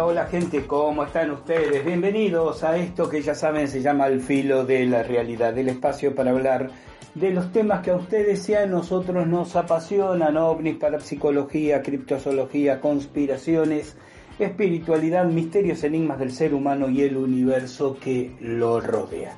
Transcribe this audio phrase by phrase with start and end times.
[0.00, 1.84] Hola, gente, ¿cómo están ustedes?
[1.84, 6.14] Bienvenidos a esto que ya saben se llama El filo de la realidad, del espacio
[6.14, 6.70] para hablar
[7.14, 13.96] de los temas que a ustedes y a nosotros nos apasionan, ovnis, parapsicología, criptozoología, conspiraciones,
[14.38, 19.34] espiritualidad, misterios, enigmas del ser humano y el universo que lo rodea.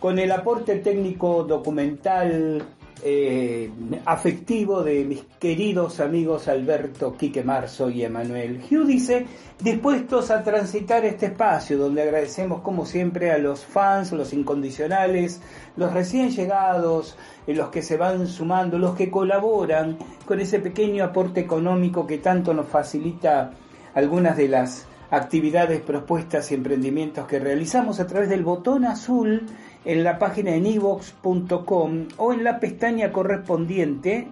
[0.00, 2.62] Con el aporte técnico documental
[3.06, 3.70] eh,
[4.06, 9.26] afectivo de mis queridos amigos Alberto Quique Marzo y Emanuel Giudice,
[9.60, 15.42] dispuestos a transitar este espacio donde agradecemos como siempre a los fans, los incondicionales,
[15.76, 21.04] los recién llegados, eh, los que se van sumando, los que colaboran con ese pequeño
[21.04, 23.52] aporte económico que tanto nos facilita
[23.94, 29.46] algunas de las actividades, propuestas y emprendimientos que realizamos a través del botón azul
[29.84, 34.28] en la página en evox.com o en la pestaña correspondiente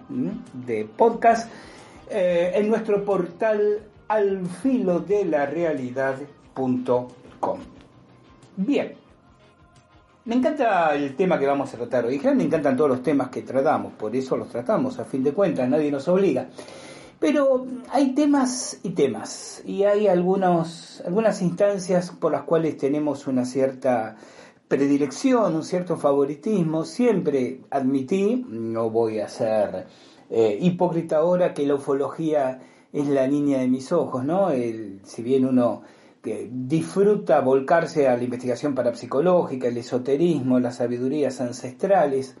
[0.53, 1.51] de podcast
[2.09, 7.59] eh, en nuestro portal al filo de la realidad.com.
[8.55, 8.93] Bien,
[10.25, 12.19] me encanta el tema que vamos a tratar hoy.
[12.35, 15.67] Me encantan todos los temas que tratamos, por eso los tratamos, a fin de cuentas,
[15.67, 16.47] nadie nos obliga.
[17.19, 23.45] Pero hay temas y temas, y hay algunos, algunas instancias por las cuales tenemos una
[23.45, 24.17] cierta
[24.77, 26.83] predilección, un cierto favoritismo.
[26.83, 29.85] Siempre admití, no voy a ser
[30.31, 32.59] eh, hipócrita ahora, que la ufología
[32.91, 34.49] es la niña de mis ojos, ¿no?
[34.49, 35.83] El, si bien uno
[36.23, 42.35] que disfruta volcarse a la investigación parapsicológica, el esoterismo, las sabidurías ancestrales,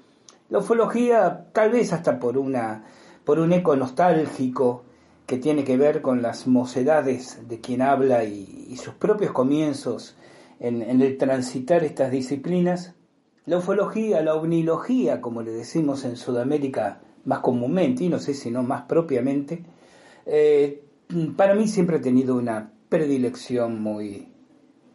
[0.49, 2.85] la ufología tal vez hasta por una
[3.25, 4.85] por un eco nostálgico
[5.27, 10.17] que tiene que ver con las mocedades de quien habla y, sus propios comienzos
[10.59, 12.93] en, el transitar estas disciplinas,
[13.45, 18.51] la ufología, la ovnilogía, como le decimos en Sudamérica más comúnmente, y no sé si
[18.51, 19.63] no más propiamente,
[20.25, 20.83] eh,
[21.35, 24.27] para mí siempre ha tenido una predilección muy,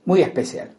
[0.04, 0.70] muy especial.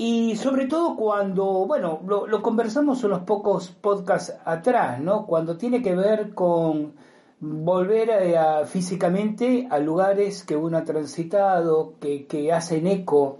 [0.00, 5.26] Y sobre todo cuando, bueno, lo, conversamos unos pocos podcasts atrás, ¿no?
[5.26, 6.92] Cuando tiene que ver con
[7.40, 13.38] volver a, físicamente a lugares que uno ha transitado, que, que hacen eco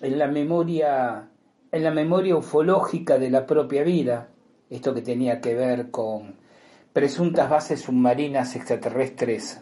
[0.00, 1.28] en la memoria,
[1.72, 4.28] en la memoria ufológica de la propia vida.
[4.70, 6.36] Esto que tenía que ver con
[6.92, 9.60] presuntas bases submarinas extraterrestres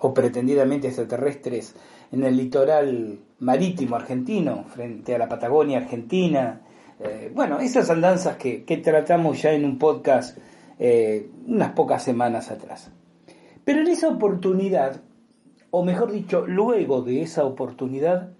[0.00, 1.74] o pretendidamente extraterrestres
[2.12, 6.60] en el litoral marítimo argentino, frente a la Patagonia argentina.
[6.98, 10.36] Eh, bueno, esas andanzas que, tratamos ya en un podcast
[10.80, 12.90] eh, unas pocas semanas atrás.
[13.64, 15.02] Pero en esa oportunidad,
[15.70, 18.32] o mejor dicho, luego de esa oportunidad,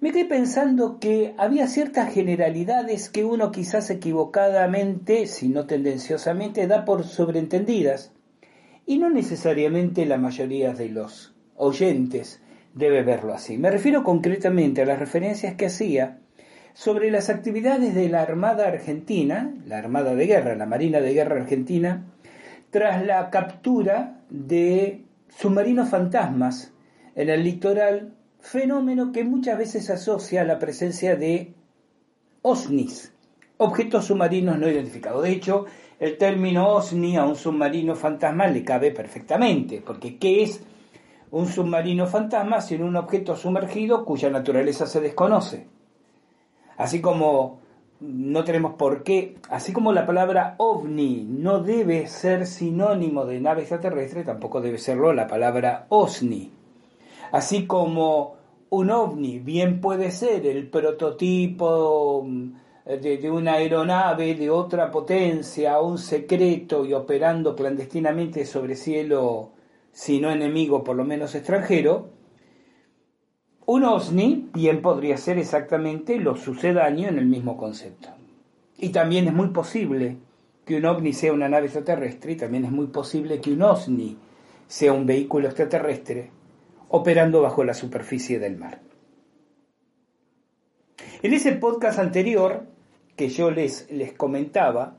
[0.00, 6.84] me quedé pensando que había ciertas generalidades que uno quizás equivocadamente, si no tendenciosamente, da
[6.84, 8.12] por sobreentendidas,
[8.84, 12.42] y no necesariamente la mayoría de los oyentes
[12.74, 13.56] debe verlo así.
[13.56, 16.18] Me refiero concretamente a las referencias que hacía
[16.74, 21.40] sobre las actividades de la Armada Argentina, la Armada de Guerra, la Marina de Guerra
[21.40, 22.06] Argentina,
[22.70, 26.72] tras la captura de submarinos fantasmas
[27.14, 31.54] en el litoral, fenómeno que muchas veces asocia a la presencia de
[32.42, 33.12] OSNIs,
[33.56, 35.24] objetos submarinos no identificados.
[35.24, 35.66] De hecho,
[35.98, 40.62] el término OSNI a un submarino fantasma le cabe perfectamente, porque ¿qué es
[41.30, 45.66] un submarino fantasma sino un objeto sumergido cuya naturaleza se desconoce.
[46.78, 47.58] Así como
[48.00, 53.62] no tenemos por qué, así como la palabra ovni no debe ser sinónimo de nave
[53.62, 56.52] extraterrestre, tampoco debe serlo la palabra osni.
[57.32, 58.36] Así como
[58.70, 62.52] un ovni bien puede ser el prototipo mm,
[62.86, 69.50] de, de, una aeronave de otra potencia, un secreto y operando clandestinamente sobre cielo
[69.90, 72.17] si no enemigo, por lo menos extranjero,
[73.70, 78.08] Un OSNI bien podría ser exactamente lo sucedáneo en el mismo concepto.
[78.78, 80.16] Y también es muy posible
[80.64, 84.16] que un ovni sea una nave extraterrestre y también es muy posible que un OSNI
[84.68, 86.30] sea un vehículo extraterrestre
[86.88, 88.80] operando bajo la superficie del mar.
[91.22, 92.64] En ese podcast anterior
[93.16, 94.96] que yo les, les comentaba,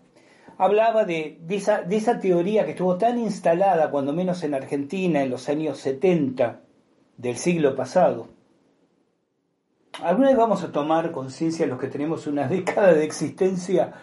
[0.60, 5.32] hablaba de, esa, de esa teoría que estuvo tan instalada, cuando menos en Argentina, en
[5.32, 6.62] los años 70
[7.18, 8.38] del siglo pasado.
[10.04, 13.94] Alguna vez vamos a tomar conciencia los que tenemos una década de existencia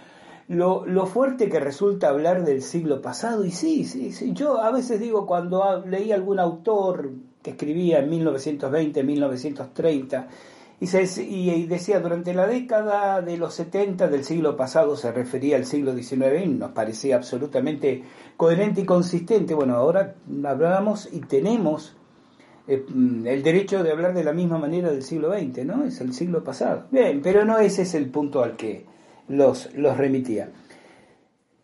[0.49, 3.45] lo, lo, fuerte que resulta hablar del siglo pasado.
[3.45, 7.11] Y sí, sí, yo a veces digo cuando leí algún autor
[7.43, 10.29] que escribía en 1920, 1930,
[10.79, 15.57] y, se, y decía durante la década de los 70 del siglo pasado se refería
[15.57, 18.05] al siglo XIX y nos parecía absolutamente
[18.37, 19.55] coherente y consistente.
[19.55, 20.15] Bueno, ahora
[20.45, 21.96] hablamos y tenemos
[22.67, 25.85] el derecho de hablar de la misma manera del siglo XX, ¿no?
[25.85, 26.87] Es el siglo pasado.
[26.91, 28.85] Bien, pero no ese es el punto al que
[29.29, 30.51] los, los remitía.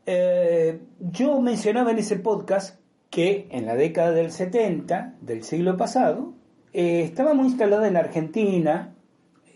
[0.06, 6.34] Eh, yo mencionaba en ese podcast que en la década del 70 del siglo pasado
[6.72, 8.94] eh, estaba muy instalada en Argentina,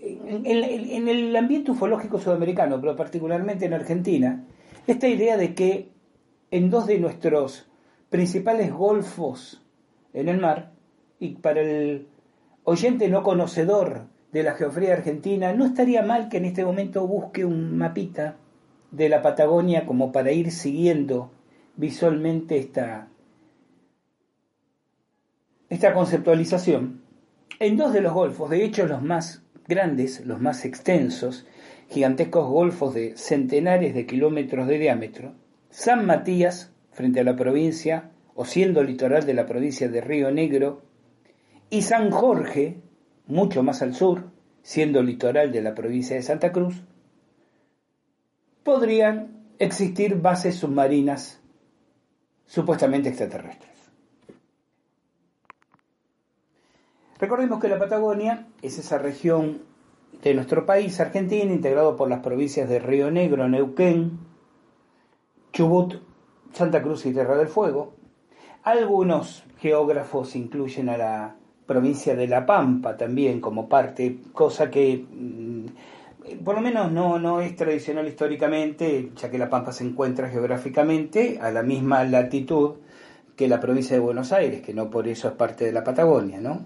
[0.02, 4.44] en, en, el ambiente ufológico sudamericano, pero particularmente en Argentina,
[4.86, 5.90] esta idea de que
[6.50, 7.68] en dos de nuestros
[8.10, 9.64] principales golfos
[10.12, 10.75] en el mar,
[11.18, 12.08] y para el
[12.64, 17.44] oyente no conocedor de la geografía argentina, no estaría mal que en este momento busque
[17.44, 18.36] un mapita
[18.90, 21.30] de la Patagonia como para ir siguiendo
[21.76, 23.08] visualmente esta,
[25.68, 27.02] esta conceptualización.
[27.58, 31.46] En dos de los golfos, de hecho los más grandes, los más extensos,
[31.88, 35.34] gigantescos golfos de centenares de kilómetros de diámetro,
[35.70, 40.82] San Matías, frente a la provincia, o siendo litoral de la provincia de Río Negro,
[41.70, 42.80] y San Jorge,
[43.26, 44.30] mucho más al sur,
[44.62, 46.82] siendo litoral de la provincia de Santa Cruz,
[48.62, 51.40] podrían existir bases submarinas
[52.46, 53.76] supuestamente extraterrestres.
[57.18, 59.62] Recordemos que la Patagonia es esa región
[60.22, 64.18] de nuestro país, Argentina, integrado por las provincias de Río Negro, Neuquén,
[65.52, 66.02] Chubut,
[66.52, 67.94] Santa Cruz y Tierra del Fuego.
[68.62, 71.36] Algunos geógrafos incluyen a la
[71.66, 75.66] provincia de La Pampa también como parte, cosa que mm,
[76.44, 81.38] por lo menos no, no es tradicional históricamente, ya que La Pampa se encuentra geográficamente
[81.40, 82.74] a la misma latitud
[83.36, 86.40] que la provincia de Buenos Aires, que no por eso es parte de la Patagonia,
[86.40, 86.64] ¿no?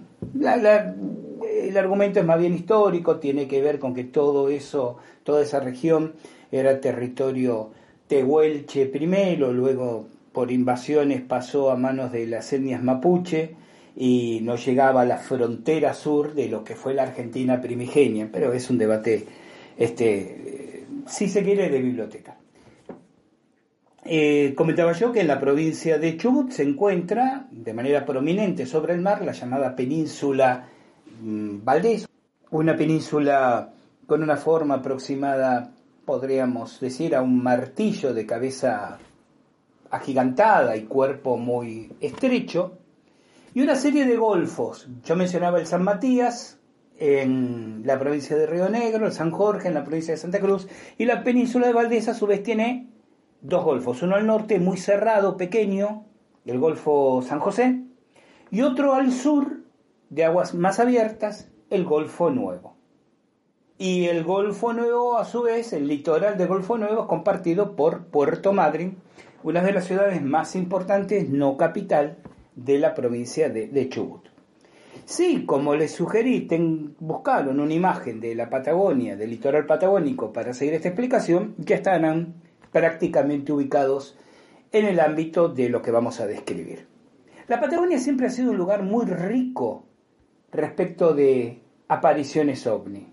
[1.71, 5.61] el argumento es más bien histórico, tiene que ver con que todo eso, toda esa
[5.61, 6.15] región
[6.53, 7.71] era territorio
[8.07, 13.57] tehuelche primero, luego por invasiones pasó a manos de las etnias mapuche,
[14.03, 18.51] y no llegaba a la frontera sur de lo que fue la Argentina primigenia, pero
[18.55, 19.27] es un debate,
[19.77, 22.39] este, si se quiere, de biblioteca.
[24.03, 28.95] Eh, comentaba yo que en la provincia de Chubut se encuentra de manera prominente sobre
[28.95, 30.67] el mar la llamada península
[31.21, 32.09] mm, Valdés,
[32.53, 33.71] una península
[34.07, 35.75] con una forma aproximada,
[36.07, 38.99] podríamos decir, a un martillo de cabeza
[39.91, 42.79] agigantada y cuerpo muy estrecho,
[43.55, 44.89] y una serie de golfos.
[45.05, 46.59] Yo mencionaba el San Matías
[46.99, 50.69] en la provincia de Río Negro, el San Jorge en la provincia de Santa Cruz
[50.99, 52.89] y la península de Valdés a su vez tiene
[53.41, 56.05] dos golfos, uno al norte muy cerrado, pequeño,
[56.45, 57.83] el Golfo San José,
[58.51, 59.61] y otro al sur
[60.11, 62.77] de aguas más abiertas, el Golfo Nuevo.
[63.79, 68.07] Y el Golfo Nuevo, a su vez, el litoral del Golfo Nuevo es compartido por
[68.07, 68.99] Puerto Madryn,
[69.43, 72.19] una de las ciudades más importantes, no capital,
[72.65, 74.29] de la provincia de, Chubut.
[75.05, 80.53] Sí, como les sugerí, ten, buscaron una imagen de la Patagonia, del litoral patagónico, para
[80.53, 82.35] seguir esta explicación, ya estarán
[82.71, 84.17] prácticamente ubicados
[84.73, 86.87] en el ámbito de lo que vamos a describir.
[87.49, 89.85] La Patagonia siempre ha sido un lugar muy rico
[90.53, 93.09] respecto de apariciones ovni.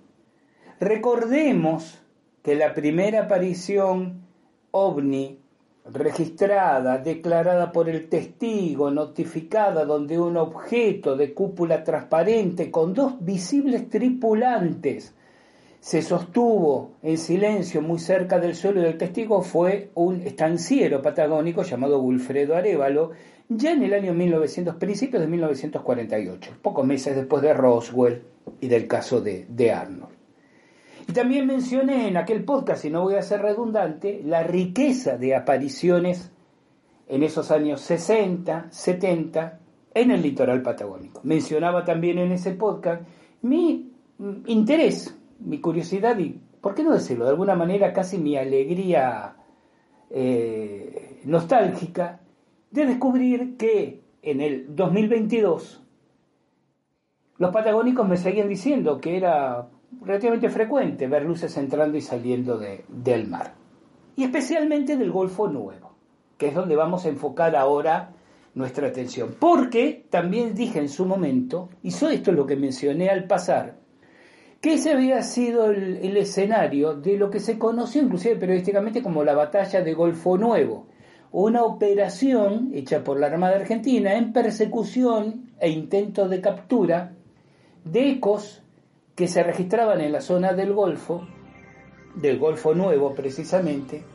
[0.79, 2.03] Recordemos
[2.43, 4.21] que la primera aparición
[4.71, 5.39] ovni
[5.93, 13.89] registrada, declarada por el testigo, notificada, donde un objeto de cúpula transparente con dos visibles
[13.89, 15.13] tripulantes
[15.79, 22.01] se sostuvo en silencio muy cerca del suelo del testigo fue un estanciero patagónico llamado
[22.01, 23.11] Wilfredo Arevalo,
[23.47, 28.21] ya en el año 1900, principios de 1948, pocos meses después de Roswell
[28.59, 30.16] y del caso de, de Arnold.
[31.07, 35.35] Y también mencioné en aquel podcast, y no voy a ser redundante, la riqueza de
[35.35, 36.31] apariciones
[37.07, 39.59] en esos años 60, 70
[39.93, 41.21] en el litoral patagónico.
[41.23, 43.03] Mencionaba también en ese podcast
[43.41, 47.23] mi mm, interés, mi curiosidad y, ¿por qué no decirlo?
[47.23, 49.37] De alguna manera casi mi alegría
[50.09, 52.19] eh, nostálgica
[52.69, 55.83] de descubrir que en el 2022
[57.37, 59.69] los patagónicos me seguían diciendo que era
[60.01, 63.53] relativamente frecuente ver luces entrando y saliendo del mar.
[64.15, 65.91] Y especialmente del Golfo Nuevo,
[66.37, 68.13] que es donde vamos a enfocar ahora
[68.55, 69.35] nuestra atención.
[69.39, 73.77] Porque también dije en su momento, y esto es lo que mencioné al pasar,
[74.59, 79.23] que ese había sido el, el escenario de lo que se conoció inclusive periodísticamente como
[79.23, 80.87] la batalla de Golfo Nuevo,
[81.31, 87.13] una operación hecha por la Armada Argentina en persecución e intento de captura
[87.83, 88.63] de ecos
[89.17, 91.27] que se registraban en la zona del Golfo,
[92.13, 94.05] del Golfo Nuevo precisamente,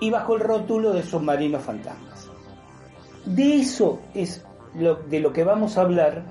[0.00, 2.28] y bajo el rótulo de submarinos fantasmas.
[3.24, 4.44] De eso es
[4.74, 6.24] de lo que vamos a hablar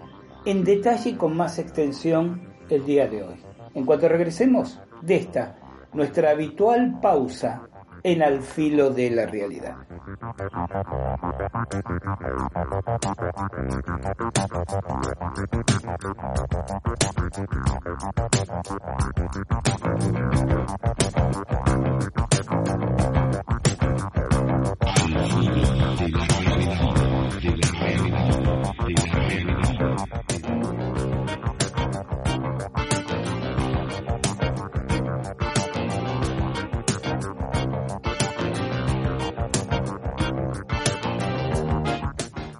[0.45, 3.45] en detalle y con más extensión el día de hoy.
[3.75, 5.57] En cuanto regresemos de esta,
[5.93, 7.68] nuestra habitual pausa
[8.03, 9.75] en Al filo de la realidad.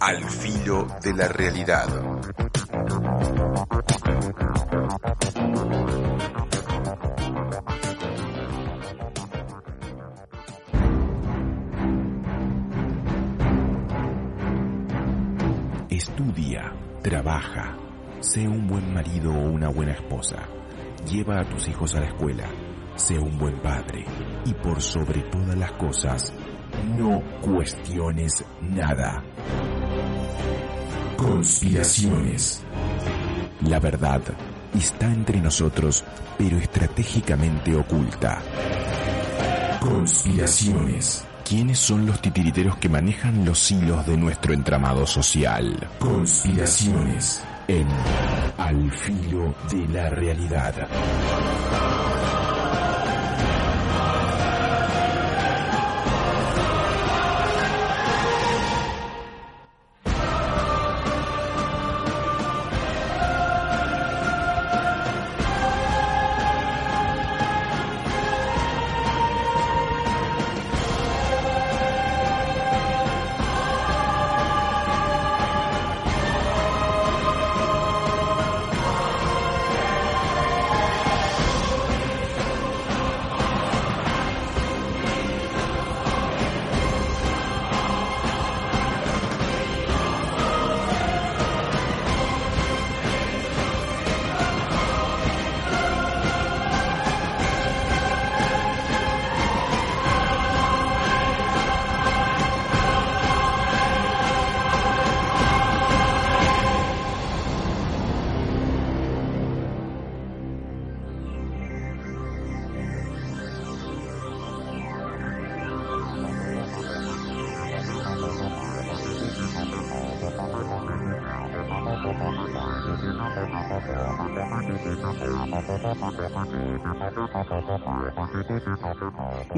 [0.00, 1.88] Al filo de la realidad.
[15.90, 17.76] Estudia, trabaja,
[18.20, 20.36] sé un buen marido o una buena esposa,
[21.10, 22.48] lleva a tus hijos a la escuela,
[22.94, 24.04] sé un buen padre
[24.44, 26.32] y por sobre todas las cosas,
[26.96, 29.24] no cuestiones nada.
[31.18, 32.62] Conspiraciones.
[33.62, 34.20] La verdad
[34.72, 36.04] está entre nosotros,
[36.38, 38.40] pero estratégicamente oculta.
[39.80, 41.24] Conspiraciones.
[41.44, 45.88] ¿Quiénes son los titiriteros que manejan los hilos de nuestro entramado social?
[45.98, 47.88] Conspiraciones en
[48.56, 50.86] Al filo de la realidad.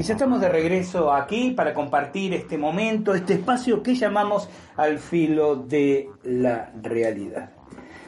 [0.01, 4.97] Y ya estamos de regreso aquí para compartir este momento, este espacio que llamamos al
[4.97, 7.51] filo de la realidad.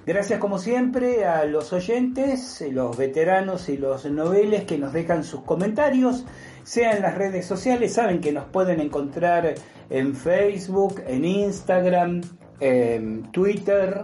[0.04, 5.44] Gracias como siempre a los oyentes, los veteranos y los noveles que nos dejan sus
[5.44, 6.26] comentarios,
[6.64, 9.54] sea en las redes sociales, saben que nos pueden encontrar
[9.92, 12.22] en Facebook, en Instagram,
[12.60, 14.04] en Twitter,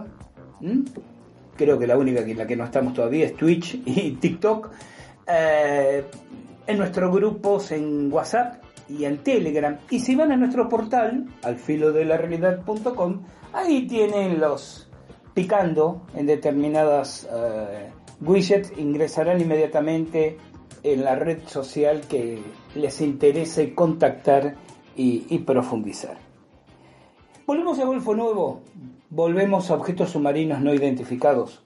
[1.56, 4.70] creo que la única en la que no estamos todavía es Twitch y TikTok.
[5.26, 6.04] Eh,
[6.70, 9.78] en nuestros grupos en WhatsApp y en Telegram.
[9.90, 14.88] Y si van a nuestro portal, alfilodelarealidad.com, ahí tienen los
[15.34, 20.38] picando en determinadas eh, widgets, ingresarán inmediatamente
[20.82, 22.42] en la red social que
[22.74, 24.56] les interese contactar
[24.96, 26.18] y profundizar.
[27.46, 28.60] Volvemos a Golfo Nuevo,
[29.08, 31.64] volvemos a objetos submarinos no identificados.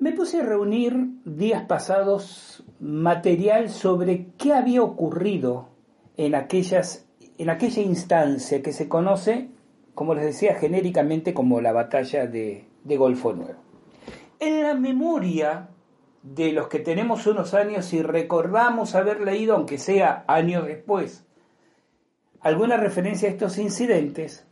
[0.00, 5.70] Me puse a reunir días pasados material sobre qué había ocurrido
[6.16, 9.48] en, aquellas, en aquella instancia que se conoce,
[9.96, 13.58] como les decía, genéricamente como la batalla de, de Golfo Nuevo.
[14.38, 15.70] En la memoria
[16.22, 21.24] de los que tenemos unos años y recordamos haber leído, aunque sea años después,
[22.40, 24.46] alguna referencia a estos incidentes,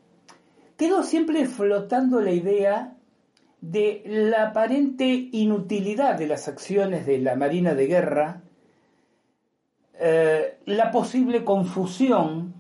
[0.77, 2.96] quedó siempre flotando la idea
[3.71, 8.43] de la aparente inutilidad de las acciones de la Marina de Guerra,
[9.99, 12.55] eh, la posible confusión,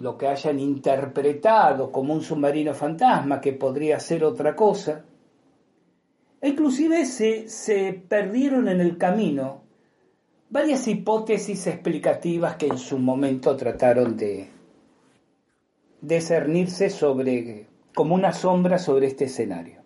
[0.00, 5.04] lo que hayan interpretado como un submarino fantasma, que podría ser otra cosa,
[6.42, 9.62] inclusive se, se perdieron en el camino
[10.48, 14.48] varias hipótesis explicativas que en su momento trataron de
[16.00, 19.79] discernirse sobre, como una sombra sobre este escenario.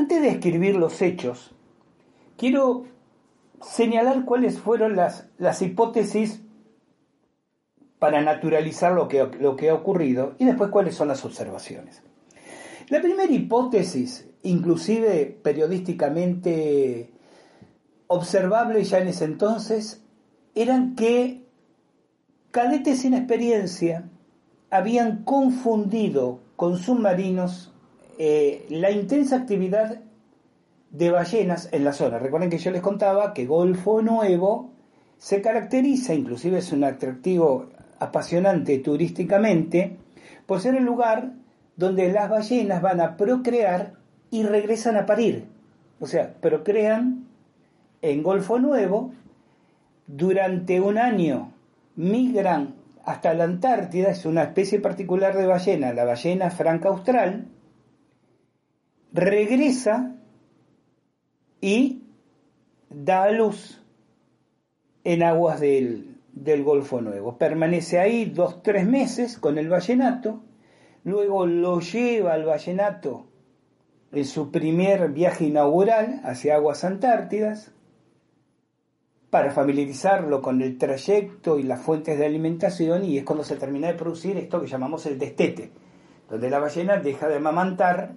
[0.00, 1.50] Antes de escribir los hechos,
[2.38, 2.86] quiero
[3.60, 6.40] señalar cuáles fueron las, las hipótesis
[7.98, 12.02] para naturalizar lo que, lo que ha ocurrido y después cuáles son las observaciones.
[12.88, 17.10] La primera hipótesis, inclusive periodísticamente
[18.06, 20.02] observable ya en ese entonces,
[20.54, 21.44] eran que
[22.52, 24.08] cadetes sin experiencia
[24.70, 27.74] habían confundido con submarinos
[28.22, 29.98] eh, la intensa actividad
[30.90, 32.18] de ballenas en la zona.
[32.18, 34.72] Recuerden que yo les contaba que Golfo Nuevo
[35.16, 39.96] se caracteriza, inclusive es un atractivo apasionante turísticamente,
[40.44, 41.32] por ser el lugar
[41.76, 43.94] donde las ballenas van a procrear
[44.30, 45.46] y regresan a parir.
[45.98, 47.26] O sea, procrean
[48.02, 49.12] en Golfo Nuevo,
[50.06, 51.54] durante un año
[51.96, 57.46] migran hasta la Antártida, es una especie particular de ballena, la ballena franca austral,
[59.12, 60.16] regresa
[61.60, 62.02] y
[62.88, 63.82] da a luz
[65.04, 67.38] en aguas del, del Golfo Nuevo.
[67.38, 70.42] Permanece ahí dos, tres meses con el vallenato,
[71.04, 73.26] luego lo lleva al vallenato
[74.12, 77.72] en su primer viaje inaugural hacia aguas antártidas,
[79.30, 83.86] para familiarizarlo con el trayecto y las fuentes de alimentación, y es cuando se termina
[83.86, 85.70] de producir esto que llamamos el destete,
[86.28, 88.16] donde la ballena deja de amamantar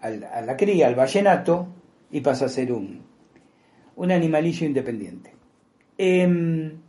[0.00, 1.68] a la cría, al vallenato,
[2.10, 3.02] y pasa a ser un,
[3.96, 5.34] un animalillo independiente.
[5.98, 6.80] Em,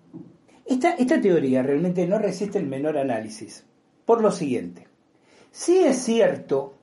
[0.66, 3.66] esta, esta teoría realmente no resiste el menor análisis,
[4.06, 4.88] por lo siguiente.
[5.52, 6.76] Sí es cierto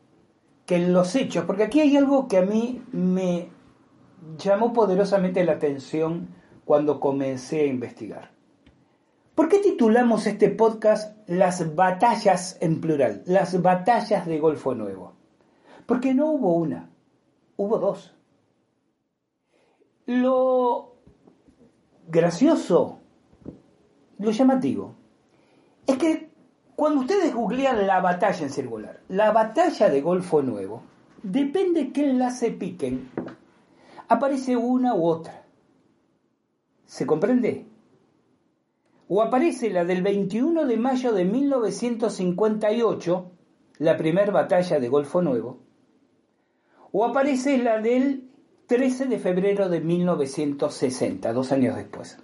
[0.66, 3.48] que en los hechos, porque aquí hay algo que a mí me
[4.36, 6.28] llamó poderosamente la atención
[6.66, 8.30] cuando comencé a investigar.
[9.34, 13.22] ¿Por qué titulamos este podcast Las batallas en plural?
[13.24, 15.17] Las batallas de Golfo Nuevo.
[15.88, 16.90] Porque no hubo una,
[17.56, 18.14] hubo dos.
[20.04, 20.96] Lo
[22.06, 22.98] gracioso,
[24.18, 24.96] lo llamativo,
[25.86, 26.28] es que
[26.76, 30.82] cuando ustedes googlean la batalla en circular, la batalla de Golfo Nuevo,
[31.22, 33.08] depende qué enlace piquen,
[34.08, 35.46] aparece una u otra.
[36.84, 37.66] ¿Se comprende?
[39.08, 43.30] O aparece la del 21 de mayo de 1958,
[43.78, 45.66] la primera batalla de Golfo Nuevo,
[46.92, 48.28] o aparece la del
[48.66, 52.18] 13 de febrero de 1960, dos años después.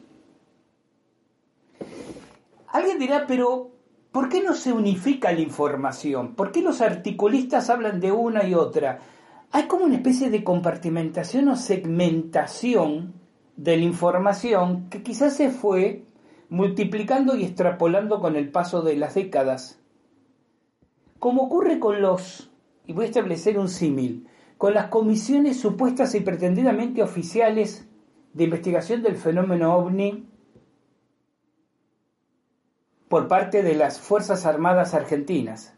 [2.69, 3.71] Alguien dirá, pero
[4.13, 6.35] ¿por qué no se unifica la información?
[6.35, 9.01] ¿Por qué los articulistas hablan de una y otra?
[9.53, 13.15] Hay como una especie de compartimentación o segmentación
[13.57, 16.05] de la información que quizás se fue
[16.49, 19.81] multiplicando y extrapolando con el paso de las décadas.
[21.19, 22.51] Como ocurre con los,
[22.87, 24.29] y voy a establecer un símil,
[24.65, 27.87] con las comisiones supuestas y pretendidamente oficiales
[28.33, 30.27] de investigación del fenómeno ovni
[33.11, 35.75] por parte de las Fuerzas Armadas Argentinas,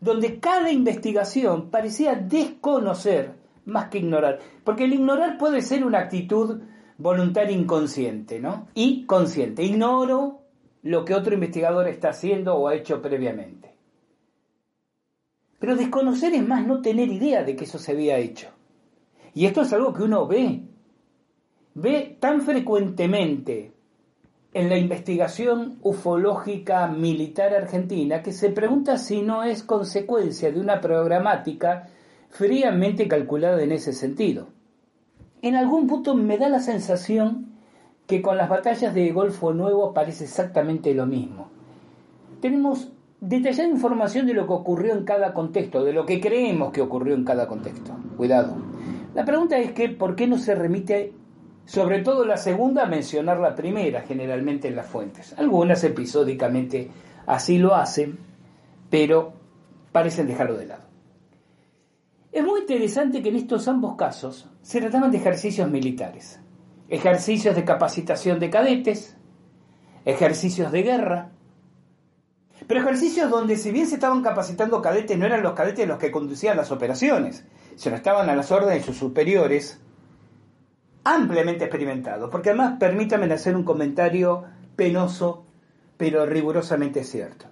[0.00, 3.34] donde cada investigación parecía desconocer
[3.66, 6.62] más que ignorar, porque el ignorar puede ser una actitud
[6.96, 8.68] voluntaria inconsciente, ¿no?
[8.72, 9.64] Y consciente.
[9.64, 10.40] Ignoro
[10.82, 13.73] lo que otro investigador está haciendo o ha hecho previamente.
[15.64, 18.48] Pero desconocer es más no tener idea de que eso se había hecho.
[19.32, 20.60] Y esto es algo que uno ve.
[21.72, 23.72] Ve tan frecuentemente
[24.52, 30.82] en la investigación ufológica militar argentina que se pregunta si no es consecuencia de una
[30.82, 31.88] programática
[32.28, 34.48] fríamente calculada en ese sentido
[35.44, 37.52] en algún punto me da la sensación
[38.06, 41.50] que con las batallas de Golfo Nuevo parece exactamente lo mismo.
[42.40, 42.88] Tenemos
[43.26, 47.14] detallada información de lo que ocurrió en cada contexto, de lo que creemos que ocurrió
[47.14, 47.96] en cada contexto.
[48.16, 48.54] Cuidado.
[49.14, 51.12] La pregunta es que, ¿por qué no se remite,
[51.64, 55.34] sobre todo la segunda, a mencionar la primera, generalmente en las fuentes?
[55.38, 56.90] Algunas episódicamente
[57.26, 58.18] así lo hacen,
[58.90, 59.32] pero
[59.90, 60.84] parecen dejarlo de lado.
[62.30, 66.40] Es muy interesante que en estos ambos casos se trataban de ejercicios militares,
[66.88, 69.16] ejercicios de capacitación de cadetes,
[70.04, 71.30] ejercicios de guerra,
[72.66, 76.10] pero ejercicios donde si bien se estaban capacitando cadetes, no eran los cadetes los que
[76.10, 77.44] conducían las operaciones,
[77.76, 79.80] sino estaban a las órdenes de sus superiores,
[81.04, 84.44] ampliamente experimentados, porque además permítanme hacer un comentario
[84.76, 85.46] penoso,
[85.96, 87.46] pero rigurosamente cierto.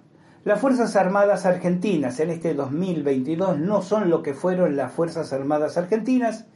[0.45, 5.77] Las Fuerzas Armadas Argentinas en este 2022 no son lo que fueron las Fuerzas Armadas
[5.77, 6.47] Argentinas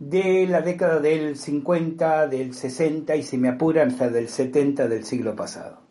[0.00, 5.04] de la década del 50, del 60 y si me apuran hasta del 70 del
[5.04, 5.87] siglo pasado.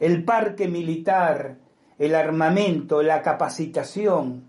[0.00, 1.58] El parque militar,
[1.98, 4.48] el armamento, la capacitación,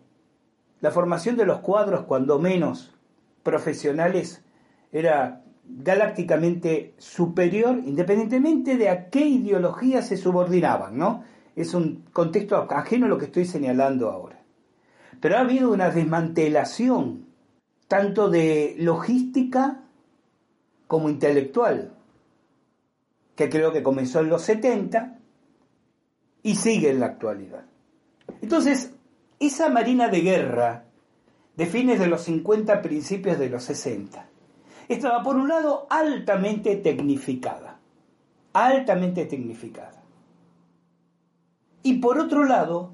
[0.80, 2.96] la formación de los cuadros, cuando menos
[3.44, 4.44] profesionales,
[4.92, 11.24] era galácticamente superior, independientemente de a qué ideología se subordinaban, ¿no?
[11.56, 14.42] es un contexto ajeno a lo que estoy señalando ahora.
[15.20, 17.28] Pero ha habido una desmantelación
[17.88, 19.84] tanto de logística
[20.88, 21.94] como intelectual,
[23.36, 25.20] que creo que comenzó en los 70
[26.44, 27.66] y sigue en la actualidad.
[28.42, 28.94] Entonces,
[29.40, 30.86] esa marina de guerra
[31.56, 34.28] de fines de los 50, principios de los 60,
[34.88, 37.80] estaba por un lado altamente tecnificada,
[38.54, 40.02] altamente tecnificada
[41.84, 42.94] y por otro lado,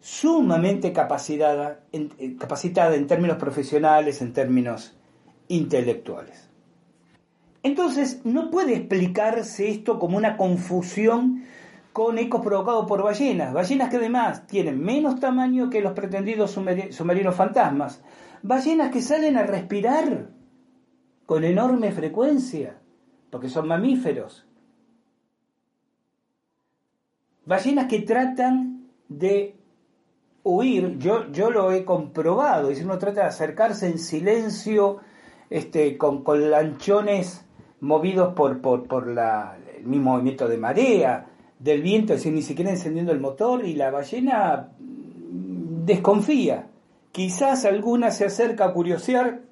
[0.00, 4.96] sumamente capacitada en, eh, capacitada en términos profesionales, en términos
[5.48, 6.48] intelectuales.
[7.62, 11.44] Entonces, no puede explicarse esto como una confusión
[11.92, 17.34] con ecos provocados por ballenas, ballenas que además tienen menos tamaño que los pretendidos submarinos
[17.34, 18.02] fantasmas,
[18.42, 20.30] ballenas que salen a respirar
[21.26, 22.78] con enorme frecuencia,
[23.30, 24.46] porque son mamíferos,
[27.44, 29.56] ballenas que tratan de
[30.44, 35.00] huir, yo, yo lo he comprobado, y si uno trata de acercarse en silencio,
[35.50, 37.44] este, con, con lanchones
[37.80, 41.26] movidos por, por, por la, el mismo movimiento de marea,
[41.62, 46.66] del viento, es decir, ni siquiera encendiendo el motor, y la ballena desconfía.
[47.12, 49.42] Quizás alguna se acerca a curiosear,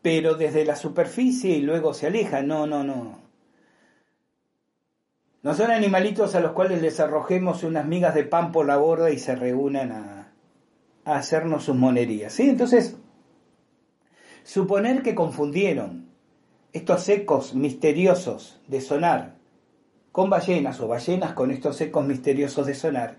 [0.00, 2.42] pero desde la superficie y luego se aleja.
[2.42, 3.18] No, no, no.
[5.42, 9.10] No son animalitos a los cuales les arrojemos unas migas de pan por la borda
[9.10, 10.32] y se reúnan a,
[11.04, 12.32] a hacernos sus monerías.
[12.32, 12.48] ¿sí?
[12.48, 12.96] Entonces,
[14.44, 16.08] suponer que confundieron
[16.72, 19.33] estos ecos misteriosos de sonar
[20.14, 23.16] con ballenas o ballenas con estos ecos misteriosos de sonar,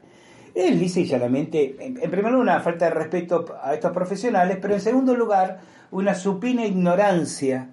[0.53, 4.75] es lisa y en, en primer lugar, una falta de respeto a estos profesionales, pero
[4.75, 5.59] en segundo lugar,
[5.91, 7.71] una supina ignorancia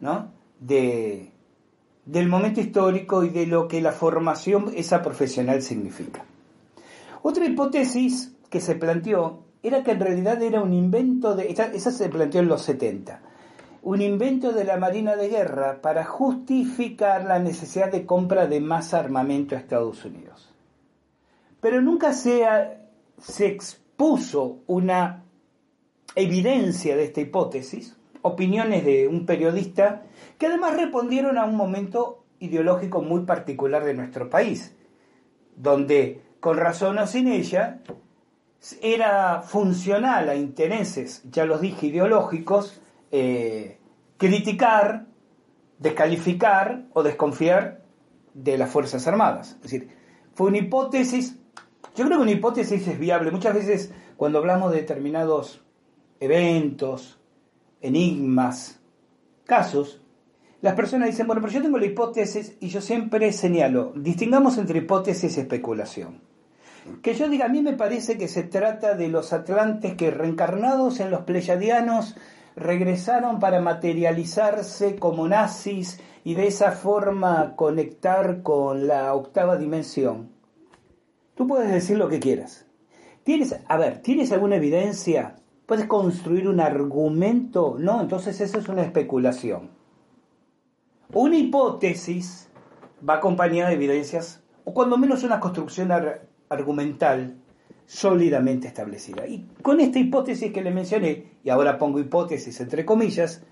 [0.00, 0.30] ¿no?
[0.60, 1.30] de,
[2.06, 6.24] del momento histórico y de lo que la formación esa profesional significa.
[7.20, 11.50] Otra hipótesis que se planteó era que en realidad era un invento de...
[11.50, 13.20] Esa se planteó en los 70.
[13.86, 18.94] Un invento de la Marina de Guerra para justificar la necesidad de compra de más
[18.94, 20.50] armamento a Estados Unidos.
[21.60, 22.46] Pero nunca se,
[23.18, 25.24] se expuso una
[26.14, 30.04] evidencia de esta hipótesis, opiniones de un periodista
[30.38, 34.74] que además respondieron a un momento ideológico muy particular de nuestro país,
[35.56, 37.80] donde, con razón o sin ella,
[38.80, 42.80] era funcional a intereses, ya los dije, ideológicos,
[43.16, 43.78] eh,
[44.16, 45.06] criticar,
[45.78, 47.84] descalificar o desconfiar
[48.32, 49.52] de las Fuerzas Armadas.
[49.52, 49.88] Es decir,
[50.34, 51.38] fue una hipótesis,
[51.94, 53.30] yo creo que una hipótesis es viable.
[53.30, 55.64] Muchas veces cuando hablamos de determinados
[56.18, 57.20] eventos,
[57.80, 58.80] enigmas,
[59.44, 60.02] casos,
[60.60, 64.80] las personas dicen, bueno, pero yo tengo la hipótesis y yo siempre señalo, distingamos entre
[64.80, 66.20] hipótesis y especulación.
[67.00, 70.98] Que yo diga, a mí me parece que se trata de los atlantes que reencarnados
[70.98, 72.16] en los pleyadianos
[72.56, 80.30] regresaron para materializarse como nazis y de esa forma conectar con la octava dimensión.
[81.34, 82.66] Tú puedes decir lo que quieras.
[83.24, 85.36] ¿Tienes, a ver, ¿tienes alguna evidencia?
[85.66, 87.76] ¿Puedes construir un argumento?
[87.78, 89.70] No, entonces eso es una especulación.
[91.12, 92.50] Una hipótesis
[93.06, 95.90] va acompañada de evidencias, o cuando menos una construcción
[96.48, 97.38] argumental
[97.86, 99.26] sólidamente establecida.
[99.26, 103.42] Y con esta hipótesis que le mencioné, y ahora pongo hipótesis entre comillas,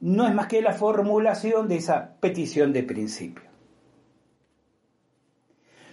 [0.00, 3.44] no es más que la formulación de esa petición de principio.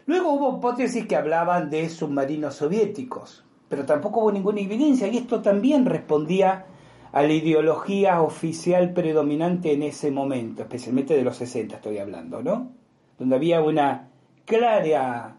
[0.08, 5.42] Luego hubo hipótesis que hablaban de submarinos soviéticos, pero tampoco hubo ninguna evidencia y esto
[5.42, 6.66] también respondía
[7.12, 12.72] a la ideología oficial predominante en ese momento, especialmente de los 60 estoy hablando, ¿no?
[13.20, 14.10] Donde había una
[14.46, 15.38] clara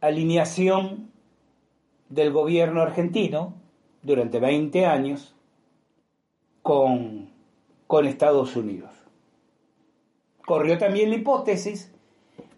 [0.00, 1.05] alineación
[2.08, 3.54] del gobierno argentino
[4.02, 5.34] durante 20 años
[6.62, 7.30] con,
[7.86, 8.90] con Estados Unidos.
[10.44, 11.92] Corrió también la hipótesis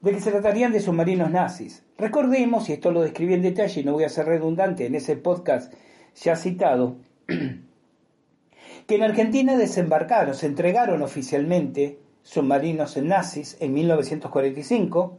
[0.01, 1.85] de que se tratarían de submarinos nazis.
[1.97, 5.17] Recordemos, y esto lo describí en detalle y no voy a ser redundante en ese
[5.17, 5.73] podcast
[6.15, 15.19] ya citado, que en Argentina desembarcaron, se entregaron oficialmente submarinos nazis en 1945,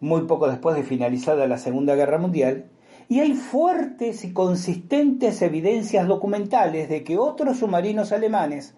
[0.00, 2.70] muy poco después de finalizada la Segunda Guerra Mundial,
[3.08, 8.74] y hay fuertes y consistentes evidencias documentales de que otros submarinos alemanes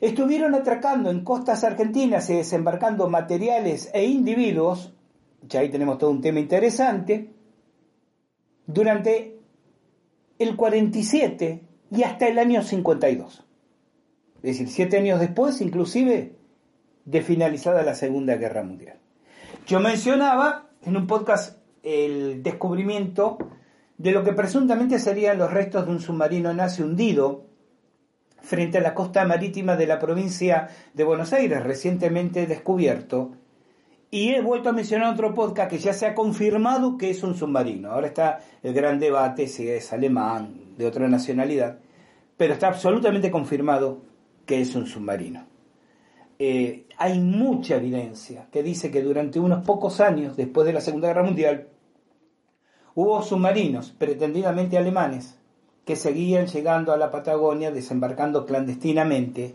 [0.00, 4.94] estuvieron atracando en costas argentinas y desembarcando materiales e individuos,
[5.42, 7.30] ya ahí tenemos todo un tema interesante,
[8.66, 9.38] durante
[10.38, 13.44] el 47 y hasta el año 52.
[14.36, 16.36] Es decir, siete años después, inclusive,
[17.04, 18.98] de finalizada la Segunda Guerra Mundial.
[19.66, 23.38] Yo mencionaba en un podcast el descubrimiento
[23.98, 27.46] de lo que presuntamente serían los restos de un submarino nazi hundido
[28.40, 33.32] frente a la costa marítima de la provincia de Buenos Aires, recientemente descubierto.
[34.10, 37.36] Y he vuelto a mencionar otro podcast que ya se ha confirmado que es un
[37.36, 37.92] submarino.
[37.92, 41.78] Ahora está el gran debate si es alemán, de otra nacionalidad,
[42.36, 44.02] pero está absolutamente confirmado
[44.46, 45.49] que es un submarino.
[46.42, 51.08] Eh, hay mucha evidencia que dice que durante unos pocos años, después de la Segunda
[51.08, 51.68] Guerra Mundial,
[52.94, 55.38] hubo submarinos pretendidamente alemanes
[55.84, 59.54] que seguían llegando a la Patagonia desembarcando clandestinamente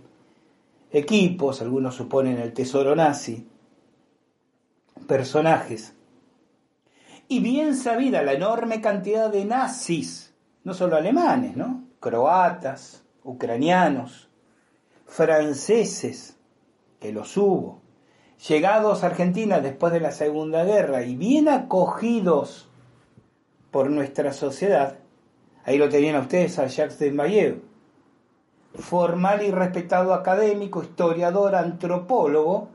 [0.91, 3.47] equipos, algunos suponen el tesoro nazi,
[5.07, 5.95] personajes.
[7.27, 11.83] Y bien sabida la enorme cantidad de nazis, no solo alemanes, ¿no?
[11.99, 14.29] Croatas, ucranianos,
[15.07, 16.34] franceses,
[16.99, 17.81] que los hubo,
[18.47, 22.69] llegados a Argentina después de la Segunda Guerra y bien acogidos
[23.71, 24.99] por nuestra sociedad,
[25.63, 27.61] ahí lo tenían ustedes a Jacques Desmayev,
[28.75, 32.69] formal y respetado académico, historiador, antropólogo,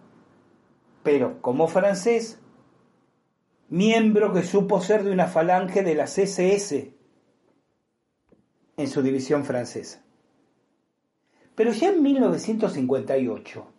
[1.02, 2.38] pero como francés,
[3.68, 6.88] miembro que supo ser de una falange de la CSS
[8.76, 10.02] en su división francesa.
[11.54, 13.69] Pero ya en 1958,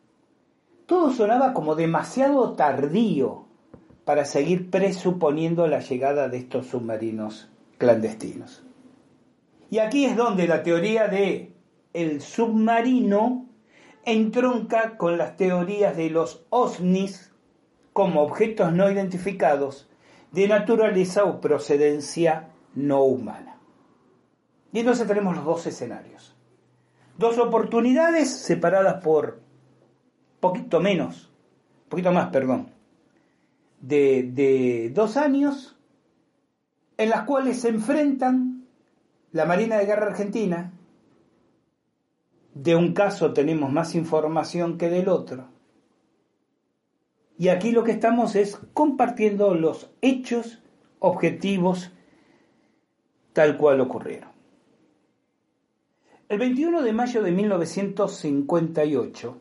[0.92, 3.46] todo sonaba como demasiado tardío
[4.04, 8.66] para seguir presuponiendo la llegada de estos submarinos clandestinos.
[9.70, 11.54] Y aquí es donde la teoría de
[11.94, 13.46] el submarino
[14.04, 17.32] entronca con las teorías de los OSNIs
[17.94, 19.90] como objetos no identificados
[20.34, 23.56] de naturaleza o procedencia no humana.
[24.74, 26.36] Y entonces tenemos los dos escenarios.
[27.18, 29.40] Dos oportunidades separadas por
[30.42, 31.32] poquito menos,
[31.88, 32.72] poquito más, perdón,
[33.80, 35.78] de, de dos años,
[36.98, 38.66] en las cuales se enfrentan
[39.32, 40.74] la Marina de Guerra Argentina
[42.54, 45.48] de un caso tenemos más información que del otro.
[47.38, 50.62] Y aquí lo que estamos es compartiendo los hechos
[51.00, 51.92] objetivos
[53.34, 54.30] tal cual ocurrieron.
[56.30, 59.38] El 21 de mayo de 1958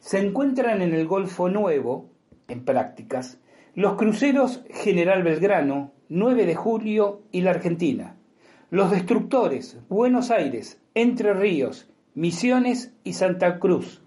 [0.00, 2.10] se encuentran en el Golfo Nuevo,
[2.48, 3.40] en prácticas,
[3.74, 8.16] los cruceros General Belgrano, 9 de julio y la Argentina,
[8.70, 14.02] los destructores Buenos Aires, Entre Ríos Misiones y Santa Cruz,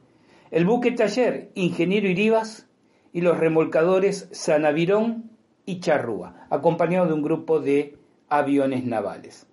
[0.50, 2.68] el buque taller Ingeniero Iribas
[3.14, 5.32] y los remolcadores Sanavirón
[5.66, 9.48] y Charrúa, acompañado de un grupo de aviones navales.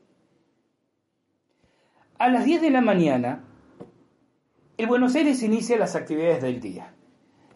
[2.19, 3.45] A las 10 de la mañana,
[4.79, 6.93] el Buenos Aires inicia las actividades del día.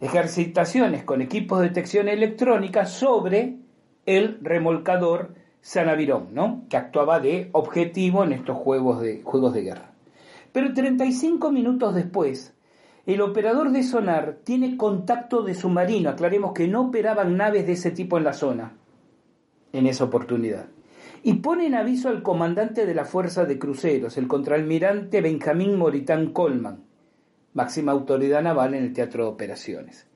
[0.01, 3.59] Ejercitaciones con equipos de detección electrónica sobre
[4.05, 6.65] el remolcador Sanavirón, ¿no?
[6.69, 9.91] que actuaba de objetivo en estos juegos de, juegos de guerra.
[10.51, 12.53] Pero 35 minutos después,
[13.05, 16.09] el operador de sonar tiene contacto de submarino.
[16.09, 18.73] Aclaremos que no operaban naves de ese tipo en la zona
[19.71, 20.65] en esa oportunidad.
[21.23, 26.33] Y pone en aviso al comandante de la Fuerza de Cruceros, el contraalmirante Benjamín Moritán
[26.33, 26.83] Colman,
[27.53, 30.07] máxima autoridad naval en el teatro de operaciones.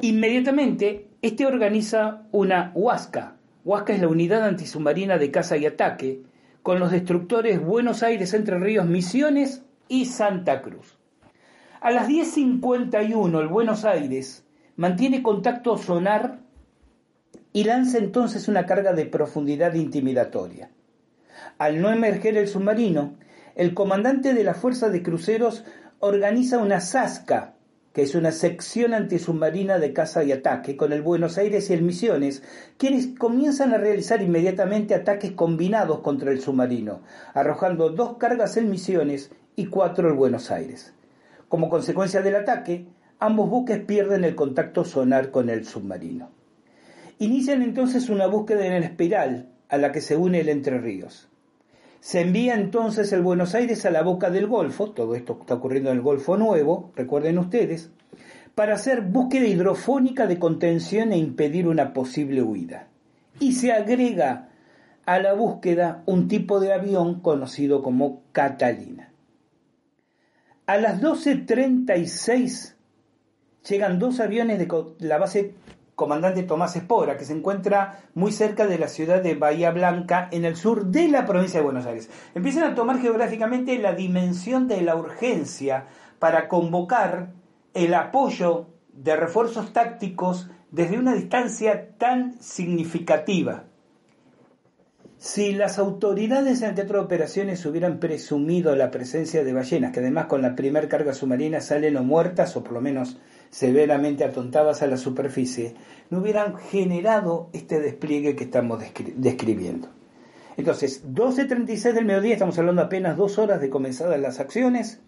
[0.00, 3.36] Inmediatamente, este organiza una Huasca.
[3.64, 6.22] Huasca es la unidad antisubmarina de caza y ataque,
[6.62, 10.98] con los destructores Buenos Aires, Entre Ríos, Misiones y Santa Cruz.
[11.80, 14.44] A las 10.51 el Buenos Aires
[14.76, 16.40] mantiene contacto sonar
[17.52, 20.70] y lanza entonces una carga de profundidad intimidatoria.
[21.58, 23.14] Al no emerger el submarino,
[23.54, 25.64] el comandante de la Fuerza de Cruceros
[26.00, 27.56] organiza una SASCA
[27.96, 31.80] que es una sección antisubmarina de caza y ataque, con el Buenos Aires y el
[31.80, 32.42] Misiones,
[32.76, 37.00] quienes comienzan a realizar inmediatamente ataques combinados contra el submarino,
[37.32, 40.92] arrojando dos cargas en Misiones y cuatro en Buenos Aires.
[41.48, 42.86] Como consecuencia del ataque,
[43.18, 46.28] ambos buques pierden el contacto sonar con el submarino.
[47.18, 51.30] Inician entonces una búsqueda en el espiral, a la que se une el Entre Ríos.
[52.00, 55.90] Se envía entonces el Buenos Aires a la boca del Golfo, todo esto está ocurriendo
[55.90, 57.90] en el Golfo Nuevo, recuerden ustedes,
[58.54, 62.88] para hacer búsqueda hidrofónica de contención e impedir una posible huida.
[63.38, 64.48] Y se agrega
[65.04, 69.12] a la búsqueda un tipo de avión conocido como Catalina.
[70.66, 72.74] A las 12.36
[73.68, 74.68] llegan dos aviones de
[75.00, 75.54] la base
[75.96, 80.44] comandante Tomás Espora, que se encuentra muy cerca de la ciudad de Bahía Blanca, en
[80.44, 82.10] el sur de la provincia de Buenos Aires.
[82.34, 85.86] Empiezan a tomar geográficamente la dimensión de la urgencia
[86.18, 87.32] para convocar
[87.72, 93.64] el apoyo de refuerzos tácticos desde una distancia tan significativa.
[95.16, 100.00] Si las autoridades en el teatro de operaciones hubieran presumido la presencia de ballenas, que
[100.00, 103.18] además con la primer carga submarina salen o muertas o por lo menos
[103.50, 105.74] severamente atontadas a la superficie,
[106.10, 108.82] no hubieran generado este despliegue que estamos
[109.16, 109.88] describiendo.
[110.56, 115.00] Entonces, 12.36 del mediodía, estamos hablando apenas dos horas de comenzadas las acciones,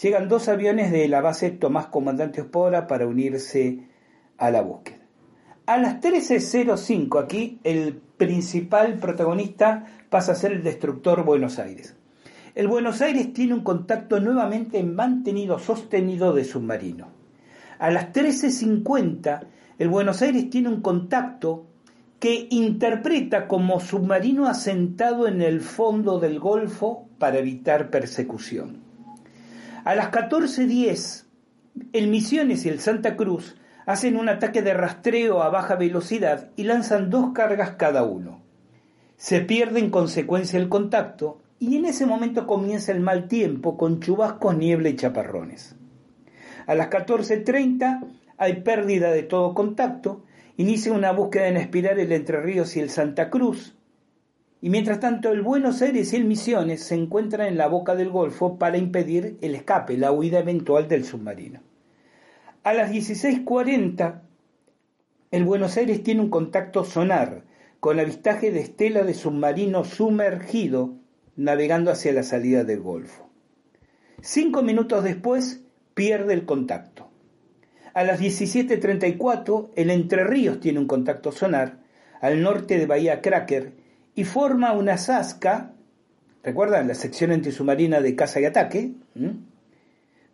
[0.00, 3.80] llegan dos aviones de la base Tomás Comandante Ospora para unirse
[4.38, 4.98] a la búsqueda.
[5.66, 11.96] A las 13.05 aquí el principal protagonista pasa a ser el destructor Buenos Aires.
[12.54, 17.15] El Buenos Aires tiene un contacto nuevamente mantenido, sostenido de submarino.
[17.78, 19.46] A las 13.50
[19.78, 21.66] el Buenos Aires tiene un contacto
[22.18, 28.78] que interpreta como submarino asentado en el fondo del Golfo para evitar persecución.
[29.84, 31.24] A las 14.10,
[31.92, 36.64] el Misiones y el Santa Cruz hacen un ataque de rastreo a baja velocidad y
[36.64, 38.40] lanzan dos cargas cada uno.
[39.16, 44.00] Se pierde en consecuencia el contacto y en ese momento comienza el mal tiempo con
[44.00, 45.76] chubascos, niebla y chaparrones.
[46.66, 48.00] A las 14.30
[48.38, 50.24] hay pérdida de todo contacto
[50.56, 53.76] inicia una búsqueda en espiral el Entre Ríos y el Santa Cruz,
[54.60, 58.10] y mientras tanto el Buenos Aires y el Misiones se encuentran en la boca del
[58.10, 61.60] Golfo para impedir el escape, la huida eventual del submarino.
[62.62, 64.22] A las 16.40,
[65.30, 67.44] el Buenos Aires tiene un contacto sonar
[67.80, 70.94] con avistaje de estela de submarino sumergido
[71.36, 73.28] navegando hacia la salida del Golfo.
[74.22, 75.65] Cinco minutos después
[75.96, 77.08] pierde el contacto.
[77.94, 81.78] A las 17.34, el Entre Ríos tiene un contacto sonar
[82.20, 83.72] al norte de Bahía Cracker
[84.14, 85.72] y forma una zasca,
[86.44, 88.92] ¿recuerdan la sección antisubmarina de caza y ataque?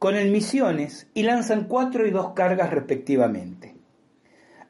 [0.00, 3.76] Con el Misiones y lanzan cuatro y dos cargas respectivamente.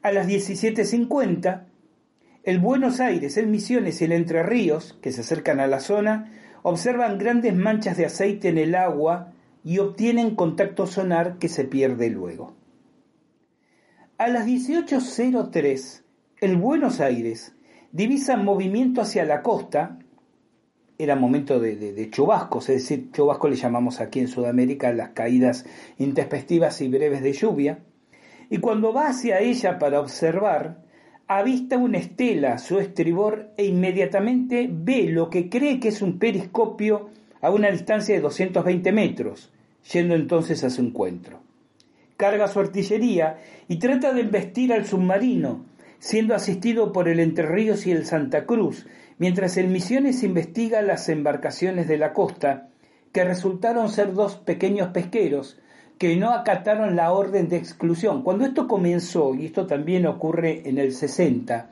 [0.03, 1.63] A las 17.50,
[2.43, 6.31] el Buenos Aires, el Misiones y el Entre Ríos, que se acercan a la zona,
[6.61, 9.32] observan grandes manchas de aceite en el agua
[9.63, 12.53] y obtienen contacto sonar que se pierde luego.
[14.17, 16.03] A las 18.03,
[16.39, 17.55] el Buenos Aires
[17.93, 19.99] divisa movimiento hacia la costa,
[20.97, 25.65] era momento de, chubascos, es decir, chubasco le llamamos aquí en Sudamérica las caídas
[25.99, 27.83] intempestivas y breves de lluvia,
[28.49, 30.83] y cuando va hacia ella para observar,
[31.27, 37.09] avista una estela su estribor e inmediatamente ve lo que cree que es un periscopio
[37.41, 39.52] a una distancia de 220 metros,
[39.91, 41.43] yendo entonces a su encuentro
[42.23, 45.65] carga su artillería y trata de embestir al submarino,
[45.99, 48.85] siendo asistido por el Entre Ríos y el Santa Cruz,
[49.17, 52.69] mientras el Misiones investiga las embarcaciones de la costa,
[53.11, 55.59] que resultaron ser dos pequeños pesqueros
[55.97, 58.23] que no acataron la orden de exclusión.
[58.23, 61.69] Cuando esto comenzó, y esto también ocurre en el 60,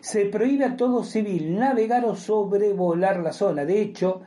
[0.00, 3.64] se prohíbe a todo civil navegar o sobrevolar la zona.
[3.64, 4.22] De hecho,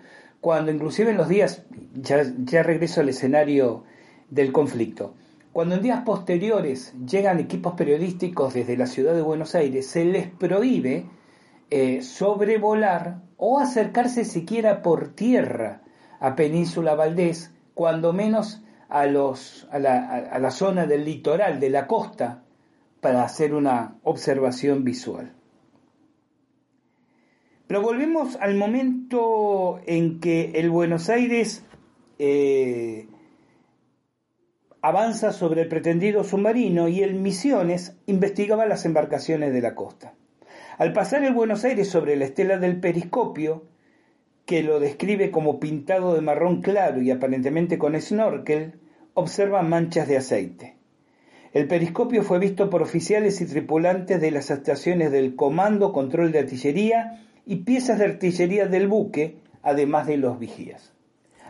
[0.46, 1.64] cuando inclusive en los días,
[1.96, 3.84] ya, ya regreso al escenario
[4.30, 5.16] del conflicto,
[5.52, 10.28] cuando en días posteriores llegan equipos periodísticos desde la ciudad de Buenos Aires, se les
[10.28, 11.08] prohíbe
[11.72, 15.82] eh, sobrevolar o acercarse siquiera por tierra
[16.20, 19.98] a Península Valdés, cuando menos a, los, a, la,
[20.32, 22.44] a la zona del litoral, de la costa,
[23.02, 25.34] para hacer una observación visual.
[27.68, 31.64] Pero volvemos al momento en que el Buenos Aires
[32.20, 33.08] eh,
[34.82, 40.14] avanza sobre el pretendido submarino y el Misiones investigaba las embarcaciones de la costa.
[40.78, 43.64] Al pasar el Buenos Aires sobre la estela del periscopio,
[44.46, 48.80] que lo describe como pintado de marrón claro y aparentemente con snorkel,
[49.16, 50.76] observa manchas de aceite.
[51.52, 56.40] El periscopio fue visto por oficiales y tripulantes de las estaciones del Comando Control de
[56.40, 60.94] Artillería y piezas de artillería del buque, además de los vigías.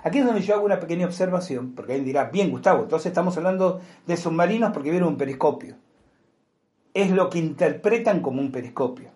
[0.03, 3.35] Aquí es donde yo hago una pequeña observación, porque alguien dirá, bien Gustavo, entonces estamos
[3.37, 5.77] hablando de submarinos porque vieron un periscopio.
[6.93, 9.09] Es lo que interpretan como un periscopio.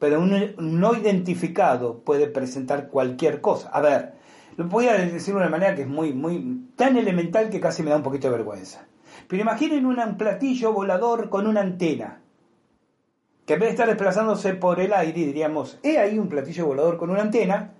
[0.00, 3.68] Pero un no identificado puede presentar cualquier cosa.
[3.68, 4.14] A ver,
[4.56, 7.82] lo voy a decir de una manera que es muy, muy, tan elemental que casi
[7.82, 8.86] me da un poquito de vergüenza.
[9.28, 12.20] Pero imaginen un platillo volador con una antena,
[13.46, 16.96] que en vez de estar desplazándose por el aire, diríamos, he ahí un platillo volador
[16.96, 17.72] con una antena,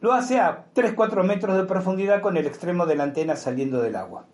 [0.00, 3.96] lo hace a 3-4 metros de profundidad con el extremo de la antena saliendo del
[3.96, 4.26] agua.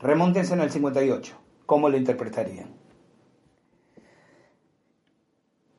[0.00, 1.36] Remóntense en el 58.
[1.66, 2.68] ¿Cómo lo interpretarían?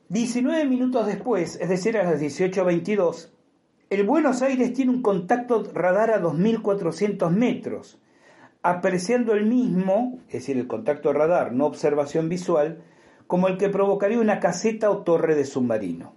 [0.09, 3.31] 19 minutos después, es decir, a las 18.22,
[3.89, 7.99] el Buenos Aires tiene un contacto radar a 2.400 metros,
[8.61, 12.83] apreciando el mismo, es decir, el contacto radar, no observación visual,
[13.27, 16.13] como el que provocaría una caseta o torre de submarino.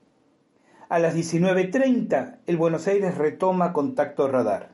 [0.88, 4.70] A las 19.30 el Buenos Aires retoma contacto radar.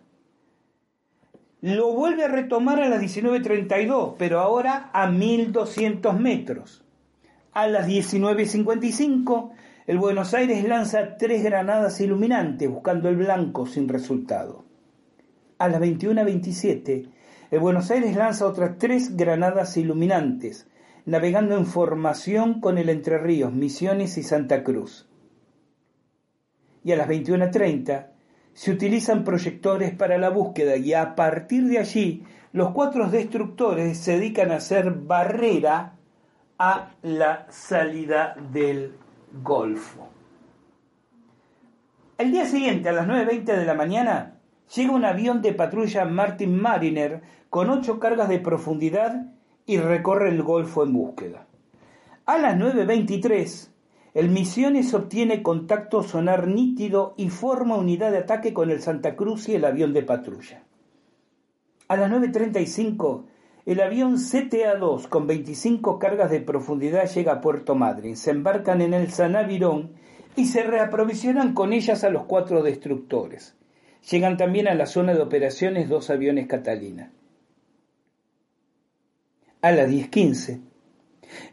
[1.60, 6.84] Lo vuelve a retomar a las 19.32, pero ahora a 1200 metros.
[7.52, 9.50] A las 19.55
[9.86, 14.64] el Buenos Aires lanza tres granadas iluminantes buscando el blanco sin resultado.
[15.58, 17.08] A las 21.27
[17.50, 20.66] el Buenos Aires lanza otras tres granadas iluminantes,
[21.06, 25.08] navegando en formación con el Entre Ríos, Misiones y Santa Cruz
[26.84, 28.06] y a las 21.30
[28.52, 34.12] se utilizan proyectores para la búsqueda y a partir de allí los cuatro destructores se
[34.12, 35.96] dedican a hacer barrera
[36.58, 38.96] a la salida del
[39.42, 40.08] Golfo.
[42.16, 44.36] El día siguiente, a las 9.20 de la mañana,
[44.72, 49.33] llega un avión de patrulla Martin Mariner con ocho cargas de profundidad
[49.66, 51.46] y recorre el Golfo en búsqueda.
[52.26, 53.68] A las 9.23,
[54.14, 59.48] el Misiones obtiene contacto sonar nítido y forma unidad de ataque con el Santa Cruz
[59.48, 60.62] y el avión de patrulla.
[61.88, 63.24] A las 9.35,
[63.66, 68.16] el avión CTA-2 con 25 cargas de profundidad llega a Puerto Madryn.
[68.16, 69.92] Se embarcan en el Sanavirón
[70.36, 73.56] y se reaprovisionan con ellas a los cuatro destructores.
[74.10, 77.10] Llegan también a la zona de operaciones dos aviones Catalina.
[79.64, 80.60] A las 10.15,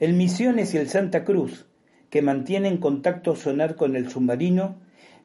[0.01, 1.65] el Misiones y el Santa Cruz,
[2.09, 4.75] que mantienen contacto sonar con el submarino,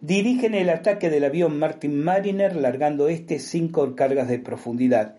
[0.00, 5.16] dirigen el ataque del avión Martin Mariner largando este cinco cargas de profundidad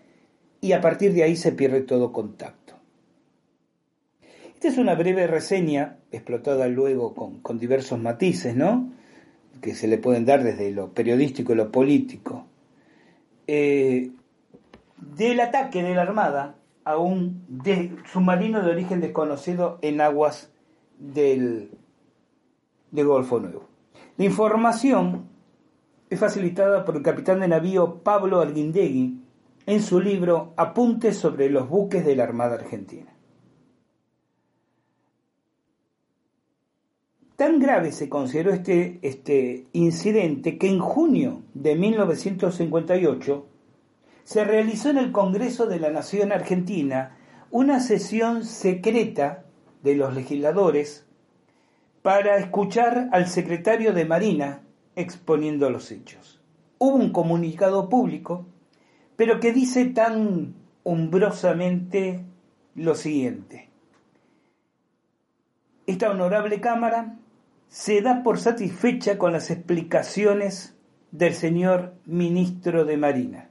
[0.62, 2.72] y a partir de ahí se pierde todo contacto.
[4.54, 8.94] Esta es una breve reseña, explotada luego con, diversos matices, ¿no?
[9.60, 12.46] que se le pueden dar desde lo periodístico y lo político,
[13.46, 14.10] eh,
[14.96, 16.57] del ataque de la Armada
[16.88, 17.44] a un
[18.10, 20.50] submarino de origen desconocido en aguas
[20.98, 21.70] del,
[22.90, 23.68] Golfo Nuevo.
[24.16, 25.28] La información
[26.08, 29.20] es facilitada por el capitán de navío Pablo Arguindegui
[29.66, 33.12] en su libro Apuntes sobre los buques de la Armada Argentina.
[37.36, 43.46] Tan grave se consideró este, este incidente que en junio de 1958
[44.28, 47.16] se realizó en el Congreso de la Nación Argentina
[47.50, 49.46] una sesión secreta
[49.82, 51.06] de los legisladores
[52.02, 54.60] para escuchar al secretario de Marina
[54.96, 56.42] exponiendo los hechos.
[56.76, 58.44] Hubo un comunicado público,
[59.16, 60.52] pero que dice tan
[60.84, 62.22] umbrosamente
[62.74, 63.70] lo siguiente.
[65.86, 67.16] Esta honorable Cámara
[67.68, 70.76] se da por satisfecha con las explicaciones
[71.12, 73.47] del señor ministro de Marina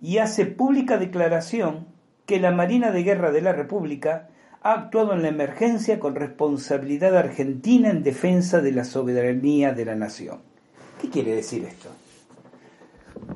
[0.00, 1.86] y hace pública declaración
[2.26, 4.28] que la Marina de Guerra de la República
[4.62, 9.94] ha actuado en la emergencia con responsabilidad argentina en defensa de la soberanía de la
[9.94, 10.40] nación.
[11.00, 11.88] ¿Qué quiere decir esto?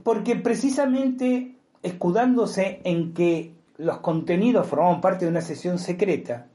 [0.03, 6.49] Porque precisamente escudándose en que los contenidos formaban parte de una sesión secreta,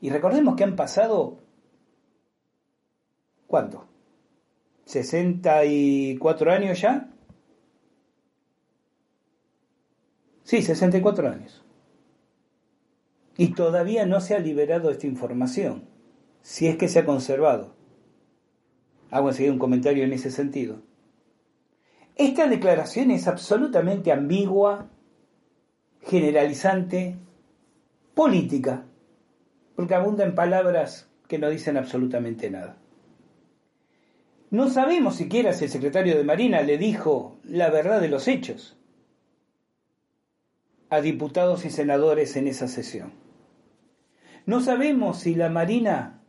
[0.00, 1.38] y recordemos que han pasado,
[3.46, 3.86] ¿cuánto?
[4.84, 7.11] ¿64 años ya?
[10.52, 11.64] Sí, 64 años.
[13.38, 15.88] Y todavía no se ha liberado esta información,
[16.42, 17.74] si es que se ha conservado.
[19.10, 20.82] Hago enseguida un comentario en ese sentido.
[22.16, 24.90] Esta declaración es absolutamente ambigua,
[26.02, 27.16] generalizante,
[28.14, 28.84] política,
[29.74, 32.76] porque abunda en palabras que no dicen absolutamente nada.
[34.50, 38.76] No sabemos siquiera si el secretario de Marina le dijo la verdad de los hechos
[40.92, 43.14] a diputados y senadores en esa sesión.
[44.44, 46.20] No sabemos si la Marina,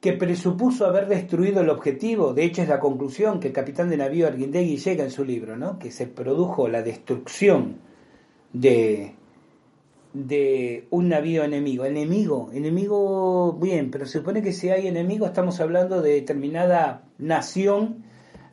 [0.00, 3.96] que presupuso haber destruido el objetivo, de hecho es la conclusión que el capitán de
[3.96, 5.78] navío Arguindegui llega en su libro, ¿no?
[5.78, 7.76] que se produjo la destrucción
[8.52, 9.14] de,
[10.12, 11.84] de un navío enemigo.
[11.84, 18.02] Enemigo, enemigo, bien, pero se supone que si hay enemigo estamos hablando de determinada nación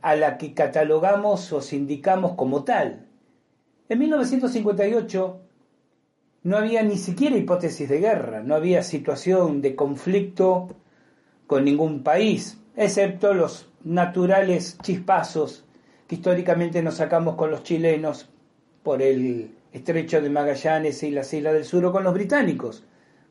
[0.03, 3.04] a la que catalogamos o sindicamos como tal.
[3.87, 5.41] En 1958
[6.43, 10.69] no había ni siquiera hipótesis de guerra, no había situación de conflicto
[11.45, 15.65] con ningún país, excepto los naturales chispazos
[16.07, 18.27] que históricamente nos sacamos con los chilenos
[18.81, 22.83] por el estrecho de Magallanes y las islas del sur o con los británicos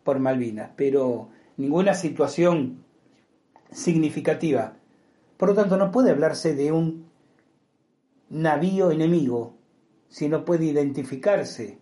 [0.05, 2.84] por Malvinas, pero ninguna situación
[3.72, 4.76] significativa.
[5.36, 7.07] Por lo tanto, no puede hablarse de un
[8.28, 9.57] navío enemigo
[10.14, 11.80] si no puede identificarse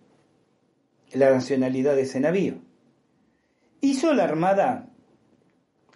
[1.11, 2.55] la nacionalidad de ese navío.
[3.79, 4.89] Hizo la Armada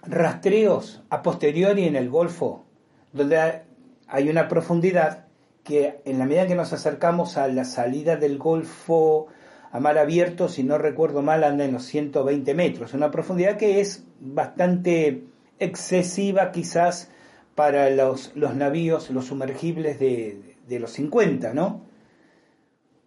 [0.03, 2.67] rastreos a posteriori en el Golfo,
[3.11, 3.63] donde
[4.05, 5.25] hay una profundidad
[5.63, 9.29] que en la medida que nos acercamos a la salida del Golfo
[9.71, 13.81] a mar abierto, si no recuerdo mal, anda en los 120 metros, una profundidad que
[13.81, 15.23] es bastante
[15.57, 17.09] excesiva quizás
[17.55, 21.87] para los, los navíos, los sumergibles de, de los 50, ¿no?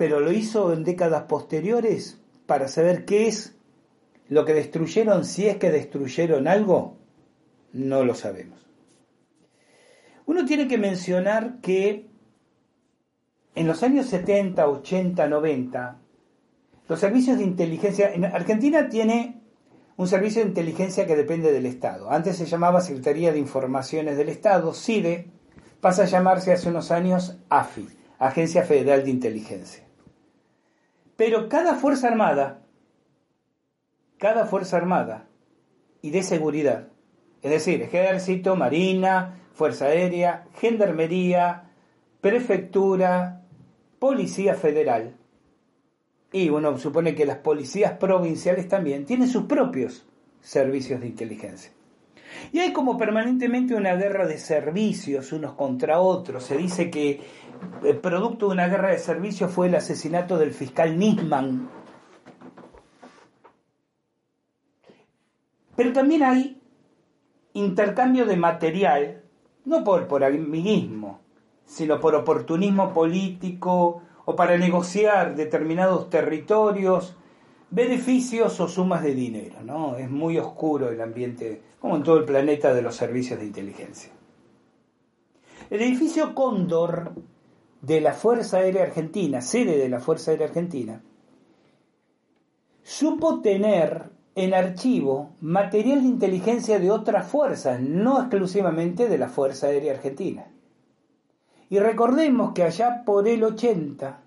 [0.01, 3.55] Pero lo hizo en décadas posteriores para saber qué es
[4.31, 6.97] lo que destruyeron, si es que destruyeron algo,
[7.75, 8.67] no lo sabemos.
[10.25, 12.09] Uno tiene que mencionar que
[13.55, 15.99] en los años 70, 80, 90,
[16.89, 19.43] Los servicios de inteligencia, en Argentina tiene
[19.99, 22.11] un servicio de inteligencia que depende del Estado.
[22.11, 25.27] Antes se llamaba Secretaría de Informaciones del Estado, CIDE,
[25.83, 27.87] pasa a llamarse hace unos años AFI,
[28.19, 29.90] Agencia Federal de Inteligencia.
[31.21, 32.63] Pero cada Fuerza Armada,
[34.17, 35.29] cada Fuerza Armada
[36.01, 36.89] y de seguridad,
[37.43, 41.73] es decir, Ejército, Marina, Fuerza Aérea, Gendarmería,
[42.23, 43.43] Prefectura,
[43.99, 45.19] Policía Federal,
[46.33, 50.07] y uno supone que las policías provinciales también tienen sus propios
[50.41, 51.71] servicios de inteligencia.
[52.53, 56.45] Y hay como permanentemente una guerra de servicios unos contra otros.
[56.45, 57.21] Se dice que
[57.85, 61.69] el producto de una guerra de servicios fue el asesinato del fiscal Nisman.
[65.77, 66.61] Pero también hay
[67.55, 69.23] intercambio de material,
[69.65, 71.21] no por, por amiguismo,
[71.65, 77.17] sino por oportunismo político o para negociar determinados territorios,
[77.71, 79.63] beneficios o sumas de dinero.
[79.63, 79.97] ¿no?
[79.97, 84.13] Es muy oscuro el ambiente, como en todo el planeta, de los servicios de inteligencia.
[85.71, 87.13] El edificio Cóndor
[87.81, 91.03] de la Fuerza Aérea Argentina, sede de la Fuerza Aérea Argentina,
[92.83, 99.69] supo tener en archivo material de inteligencia de otras fuerzas, no exclusivamente de la Fuerza
[99.69, 100.47] Aérea Argentina.
[101.69, 104.21] Y recordemos que allá por el 80,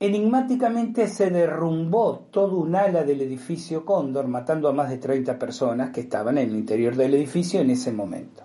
[0.00, 5.90] enigmáticamente se derrumbó todo un ala del edificio Cóndor, matando a más de 30 personas
[5.90, 8.42] que estaban en el interior del edificio en ese momento.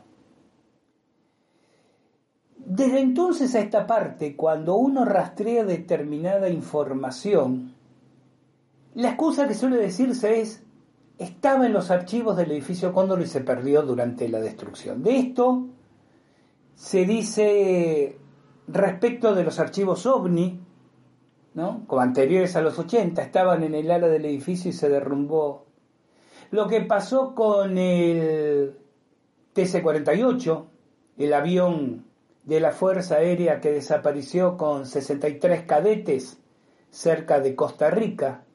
[2.57, 7.73] Desde entonces a esta parte, cuando uno rastrea determinada información,
[8.93, 10.63] la excusa que suele decirse es,
[11.17, 15.03] estaba en los archivos del edificio Cóndor y se perdió durante la destrucción.
[15.03, 15.67] De esto
[16.75, 18.17] se dice
[18.67, 20.59] respecto de los archivos OVNI,
[21.53, 21.83] ¿no?
[21.87, 25.65] como anteriores a los 80, estaban en el ala del edificio y se derrumbó.
[26.51, 28.77] Lo que pasó con el
[29.53, 30.65] TC-48,
[31.17, 32.05] el avión
[32.43, 36.39] de la Fuerza Aérea que desapareció con 63 cadetes
[36.89, 38.45] cerca de Costa Rica,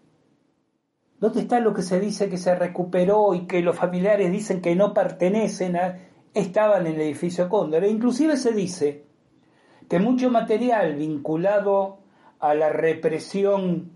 [1.24, 4.76] ¿Dónde está lo que se dice que se recuperó y que los familiares dicen que
[4.76, 5.98] no pertenecen a...
[6.34, 7.82] estaban en el edificio Cóndor?
[7.82, 9.06] E inclusive se dice
[9.88, 12.00] que mucho material vinculado
[12.44, 13.92] a la represión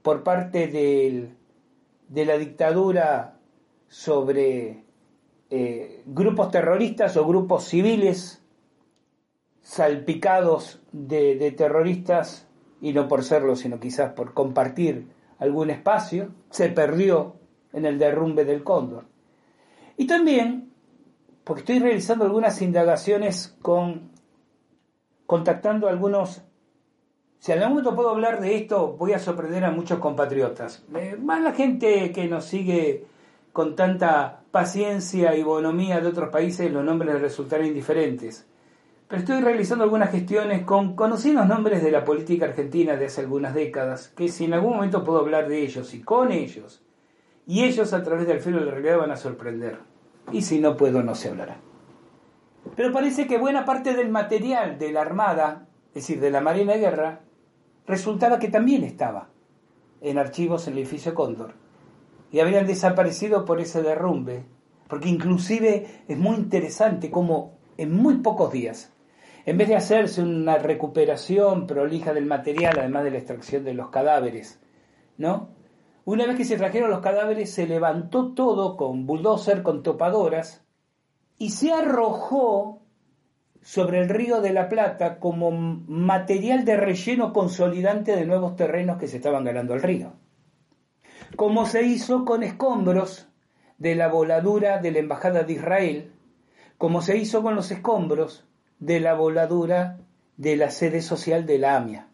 [0.00, 3.38] por parte de la dictadura
[3.86, 4.82] sobre
[5.50, 8.42] eh, grupos terroristas o grupos civiles
[9.60, 12.48] salpicados de, terroristas,
[12.80, 17.36] y no por serlo, sino quizás por compartir algún espacio, se perdió
[17.74, 19.04] en el derrumbe del cóndor.
[19.98, 20.72] Y también,
[21.44, 24.12] porque estoy realizando algunas indagaciones con
[25.26, 26.42] contactando a algunos
[27.42, 30.84] si en algún momento puedo hablar de esto, voy a sorprender a muchos compatriotas.
[30.94, 33.04] Eh, más la gente que nos sigue
[33.52, 38.46] con tanta paciencia y bonomía de otros países, los nombres resultarán indiferentes.
[39.08, 43.54] Pero estoy realizando algunas gestiones con conocidos nombres de la política argentina de hace algunas
[43.54, 46.84] décadas, que si en algún momento puedo hablar de ellos y con ellos,
[47.44, 49.80] y ellos a través del filo de la realidad van a sorprender.
[50.30, 51.56] Y si no puedo, no se hablará.
[52.76, 56.74] Pero parece que buena parte del material de la Armada, es decir, de la Marina
[56.74, 57.20] de Guerra,
[57.86, 59.28] resultaba que también estaba
[60.00, 61.54] en archivos en el edificio Cóndor.
[62.30, 64.44] Y habían desaparecido por ese derrumbe.
[64.88, 68.92] Porque inclusive es muy interesante cómo en muy pocos días
[69.44, 73.90] en vez de hacerse una recuperación prolija del material, además de la extracción de los
[73.90, 74.60] cadáveres,
[75.16, 75.50] ¿no?
[76.04, 80.64] Una vez que se trajeron los cadáveres, se levantó todo con bulldozer, con topadoras,
[81.38, 82.81] y se arrojó
[83.62, 89.08] sobre el río de la Plata como material de relleno consolidante de nuevos terrenos que
[89.08, 90.14] se estaban ganando al río.
[91.36, 93.28] Como se hizo con escombros
[93.78, 96.12] de la voladura de la Embajada de Israel,
[96.76, 98.44] como se hizo con los escombros
[98.80, 100.00] de la voladura
[100.36, 102.08] de la sede social de la AMIA.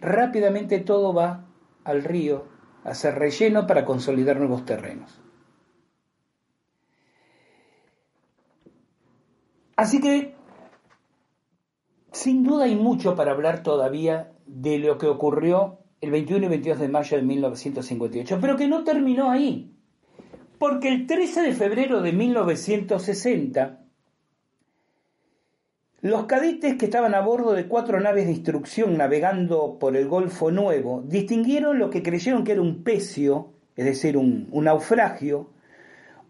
[0.00, 1.46] Rápidamente todo va
[1.84, 2.46] al río
[2.84, 5.21] a ser relleno para consolidar nuevos terrenos.
[9.82, 10.36] Así que,
[12.12, 16.78] sin duda hay mucho para hablar todavía de lo que ocurrió el 21 y 22
[16.78, 19.74] de mayo de 1958, pero que no terminó ahí,
[20.58, 23.80] porque el 13 de febrero de 1960,
[26.00, 30.52] los cadetes que estaban a bordo de cuatro naves de instrucción navegando por el Golfo
[30.52, 35.50] Nuevo distinguieron lo que creyeron que era un pecio, es decir, un, naufragio,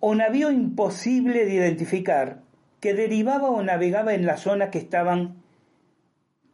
[0.00, 2.41] o navío imposible de identificar,
[2.82, 5.36] que derivaba o navegaba en la zona que estaban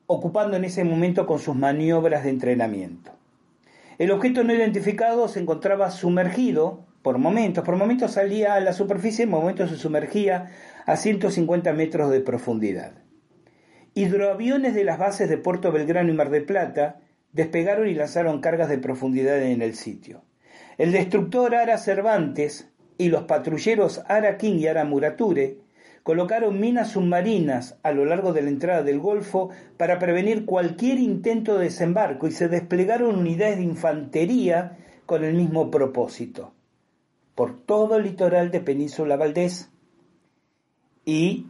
[0.07, 3.13] ocupando en ese momento con sus maniobras de entrenamiento.
[3.97, 9.23] El objeto no identificado se encontraba sumergido por momentos, por momentos salía a la superficie,
[9.23, 10.51] en momentos se sumergía
[10.85, 12.93] a 150 metros de profundidad.
[13.95, 17.01] Hidroaviones de las bases de Puerto Belgrano y Mar del Plata
[17.33, 20.25] despegaron y lanzaron cargas de profundidad en el sitio.
[20.77, 22.69] El destructor Ara Cervantes
[22.99, 25.68] y los patrulleros Ara King y Ara Murature
[26.09, 31.59] colocaron minas submarinas a lo largo de la entrada del Golfo para prevenir cualquier intento
[31.59, 36.55] de desembarco y se desplegaron unidades de infantería con el mismo propósito
[37.35, 39.71] por todo el litoral de Península Valdés
[41.05, 41.49] y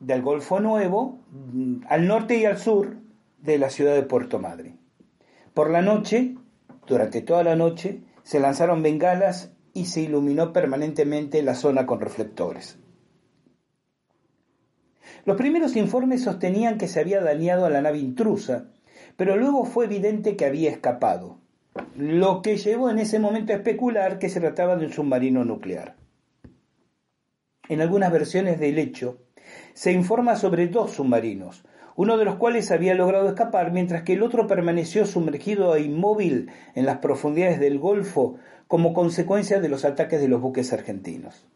[0.00, 2.96] del Golfo Nuevo mm, al norte y al sur
[3.42, 4.74] de la ciudad de Puerto Madre.
[5.54, 6.34] Por la noche,
[6.88, 12.82] durante toda la noche, se lanzaron bengalas y se iluminó permanentemente la zona con reflectores.
[15.24, 18.66] Los primeros informes sostenían que se había dañado a la nave intrusa,
[19.16, 21.38] pero luego fue evidente que había escapado,
[21.96, 25.96] lo que llevó en ese momento a especular que se trataba de un submarino nuclear.
[27.68, 29.18] En algunas versiones del hecho,
[29.74, 34.22] se informa sobre dos submarinos, uno de los cuales había logrado escapar, mientras que el
[34.22, 38.36] otro permaneció sumergido e inmóvil en las profundidades del Golfo
[38.66, 41.46] como consecuencia de los ataques de los buques argentinos.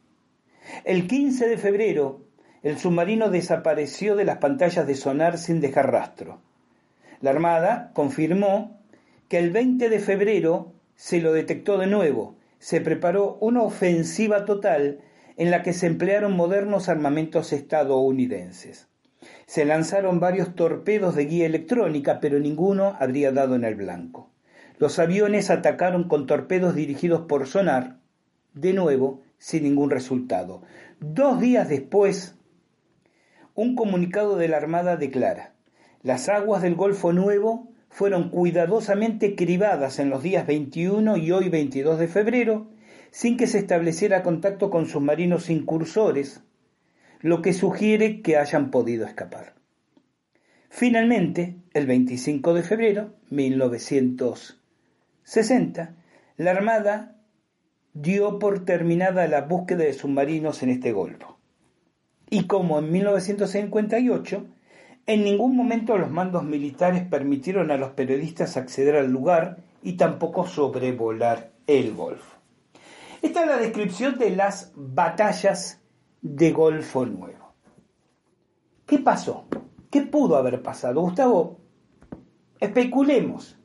[0.85, 2.26] El 15 de febrero,
[2.67, 6.41] el submarino desapareció de las pantallas de sonar sin dejar rastro.
[7.21, 8.81] La Armada confirmó
[9.29, 12.35] que el 20 de febrero se lo detectó de nuevo.
[12.59, 14.99] Se preparó una ofensiva total
[15.37, 18.89] en la que se emplearon modernos armamentos estadounidenses.
[19.47, 24.29] Se lanzaron varios torpedos de guía electrónica, pero ninguno habría dado en el blanco.
[24.79, 27.99] Los aviones atacaron con torpedos dirigidos por sonar,
[28.55, 30.63] de nuevo, sin ningún resultado.
[30.99, 32.37] Dos días después,
[33.57, 35.55] un comunicado de la Armada declara,
[36.03, 41.99] las aguas del Golfo Nuevo fueron cuidadosamente cribadas en los días 21 y hoy 22
[41.99, 42.67] de febrero,
[43.11, 46.43] sin que se estableciera contacto con submarinos incursores,
[47.21, 49.55] lo que sugiere que hayan podido escapar.
[50.69, 55.95] Finalmente, el 25 de febrero 1960,
[56.37, 57.17] la Armada
[57.95, 61.36] dio por terminada la búsqueda de submarinos en este golfo.
[62.29, 64.47] Y como en 1958,
[65.07, 70.47] en ningún momento los mandos militares permitieron a los periodistas acceder al lugar y tampoco
[70.47, 72.37] sobrevolar el Golfo.
[73.23, 75.81] Esta es la descripción de las batallas
[76.23, 77.55] de Golfo Nuevo.
[78.85, 79.47] ¿Qué pasó?
[79.91, 81.01] ¿Qué pudo haber pasado?
[81.01, 81.61] Gustavo,
[82.59, 83.59] especulemos.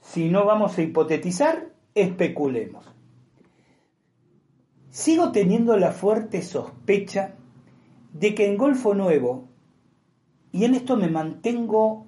[0.00, 2.86] Si no vamos a hipotetizar, especulemos.
[4.90, 7.34] Sigo teniendo la fuerte sospecha
[8.12, 9.48] de que en Golfo Nuevo
[10.52, 12.06] y en esto me mantengo...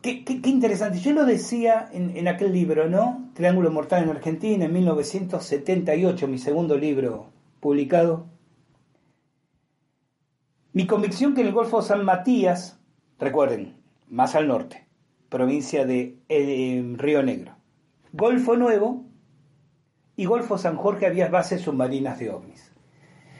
[0.00, 1.00] Qué, interesante.
[1.00, 3.30] Yo lo decía en, en, aquel libro, ¿no?
[3.34, 8.26] Triángulo Mortal en Argentina, en 1978, mi segundo libro publicado.
[10.72, 12.78] Mi convicción que en el Golfo San Matías,
[13.18, 13.76] recuerden,
[14.08, 14.86] más al norte,
[15.28, 17.56] provincia de eh, Río Negro,
[18.12, 19.04] Golfo Nuevo
[20.16, 22.67] y Golfo San Jorge había bases submarinas de ovnis.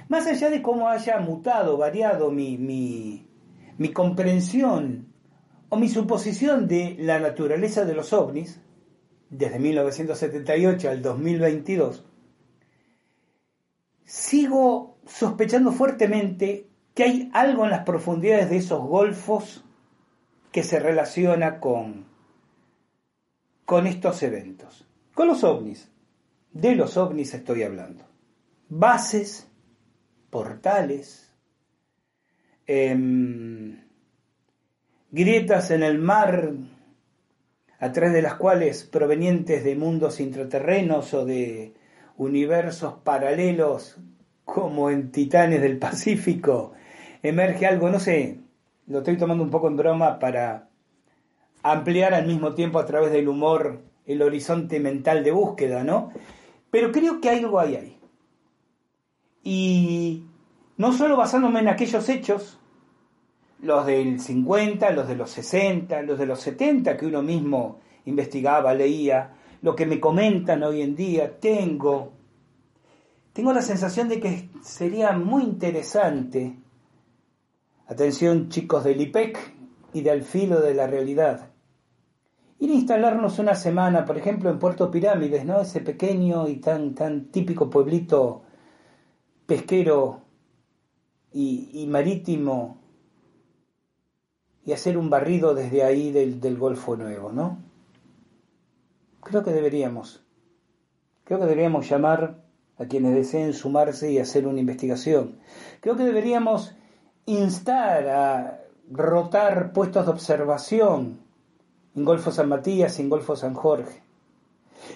[0.08, 3.26] Más allá de cómo haya mutado, variado mi,
[3.92, 5.12] comprensión
[5.68, 8.60] o mi suposición de la naturaleza de los ovnis,
[9.28, 12.06] desde 1978 al 2022,
[14.04, 19.62] sigo sospechando fuertemente que hay algo en las profundidades de esos golfos
[20.50, 22.06] que se relaciona con,
[23.66, 24.86] con estos eventos.
[25.12, 25.90] Con los ovnis.
[26.50, 28.04] De los ovnis estoy hablando.
[28.70, 29.47] Bases,
[30.30, 31.28] portales,
[32.70, 33.80] Em,
[35.10, 36.52] grietas en el mar
[37.80, 41.72] a través de las cuales provenientes de mundos intraterrenos o de
[42.18, 43.96] universos paralelos
[44.44, 46.74] como en Titanes del Pacífico
[47.22, 48.40] emerge algo, no sé,
[48.86, 50.68] lo estoy tomando un poco en broma para
[51.62, 56.12] ampliar al mismo tiempo a través del humor el horizonte mental de búsqueda, ¿no?
[56.70, 57.97] Pero creo que algo hay ahí.
[59.50, 60.24] Y
[60.76, 62.58] no solo basándome en aquellos hechos,
[63.62, 68.74] los del 50, los de los 60, los de los 70 que uno mismo investigaba,
[68.74, 72.12] leía, lo que me comentan hoy en día, tengo,
[73.32, 76.54] tengo la sensación de que sería muy interesante,
[77.86, 79.54] atención chicos del IPEC
[79.94, 81.52] y del filo de la realidad,
[82.58, 85.62] ir a instalarnos una semana, por ejemplo, en Puerto Pirámides, ¿no?
[85.62, 88.42] Ese pequeño y tan, tan típico pueblito
[89.48, 90.20] pesquero
[91.32, 92.76] y, marítimo
[94.66, 97.56] y hacer un barrido desde ahí del, Golfo Nuevo, ¿no?
[99.22, 100.22] Creo que deberíamos.
[101.24, 102.44] Creo que deberíamos llamar
[102.76, 105.38] a quienes deseen sumarse y hacer una investigación.
[105.80, 106.74] Creo que deberíamos
[107.24, 111.20] instar a rotar puestos de observación
[111.96, 114.02] en Golfo San Matías y en Golfo San Jorge.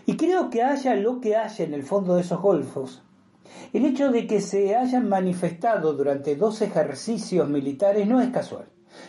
[0.05, 3.03] Y creo que haya lo que haya en el fondo de esos golfos,
[3.73, 8.67] el hecho de que se hayan manifestado durante dos ejercicios militares no es casual.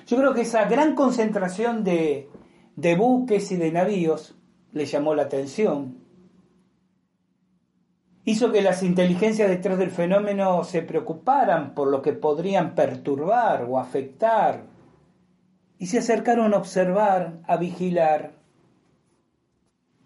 [0.08, 2.30] Yo creo que esa gran concentración de,
[2.76, 4.36] de buques y de navíos
[4.72, 5.98] le llamó la atención.
[8.26, 13.80] Hizo que las inteligencias detrás del fenómeno se preocuparan por lo que podrían perturbar o
[13.80, 14.64] afectar
[15.78, 18.36] y se acercaron a observar, a vigilar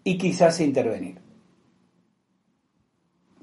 [0.02, 1.27] y quizás intervenir.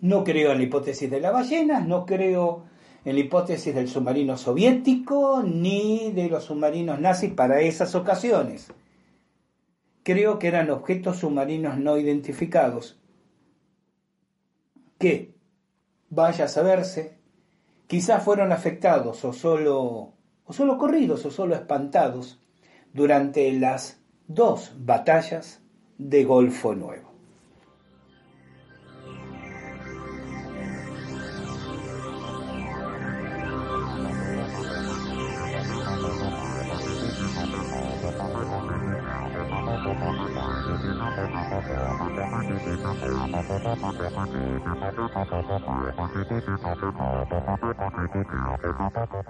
[0.05, 2.65] No creo en la hipótesis de las ballenas, no creo
[3.05, 8.71] en la hipótesis del submarino soviético ni de los submarinos nazis para esas ocasiones.
[10.03, 13.01] Creo que eran objetos submarinos no identificados
[14.99, 15.33] que,
[16.11, 17.17] vaya a saberse,
[17.87, 20.13] quizás fueron afectados o solo
[20.45, 22.39] o solo corridos o solo espantados
[22.93, 25.63] durante las dos batallas
[25.97, 27.14] de Golfo Nuevo.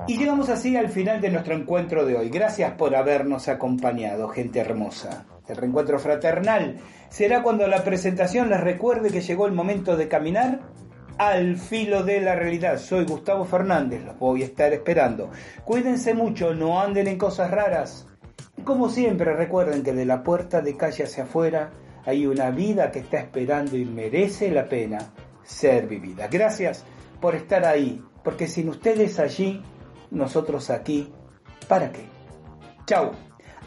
[0.07, 2.29] Y llegamos así al final de nuestro encuentro de hoy.
[2.29, 5.25] Gracias por habernos acompañado, gente hermosa.
[5.47, 6.77] El reencuentro fraternal
[7.09, 10.61] será cuando la presentación les recuerde que llegó el momento de caminar
[11.17, 12.77] al filo de la realidad.
[12.77, 15.29] Soy Gustavo Fernández, los voy a estar esperando.
[15.63, 18.07] Cuídense mucho, no anden en cosas raras.
[18.63, 21.71] Como siempre, recuerden que de la puerta de calle hacia afuera
[22.05, 26.27] hay una vida que está esperando y merece la pena ser vivida.
[26.27, 26.85] Gracias
[27.19, 29.61] por estar ahí, porque sin ustedes allí,
[30.11, 31.11] nosotros aquí,
[31.67, 32.05] ¿para qué?
[32.85, 33.11] Chao,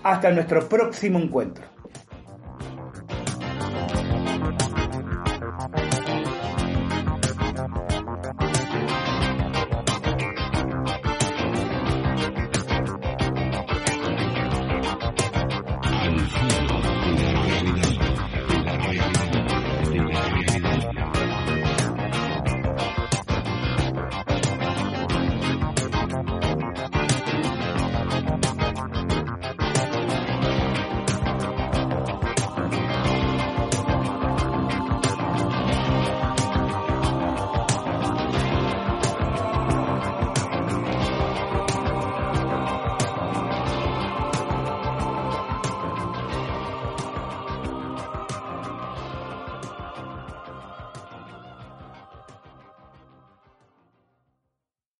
[0.02, 1.64] hasta nuestro próximo encuentro.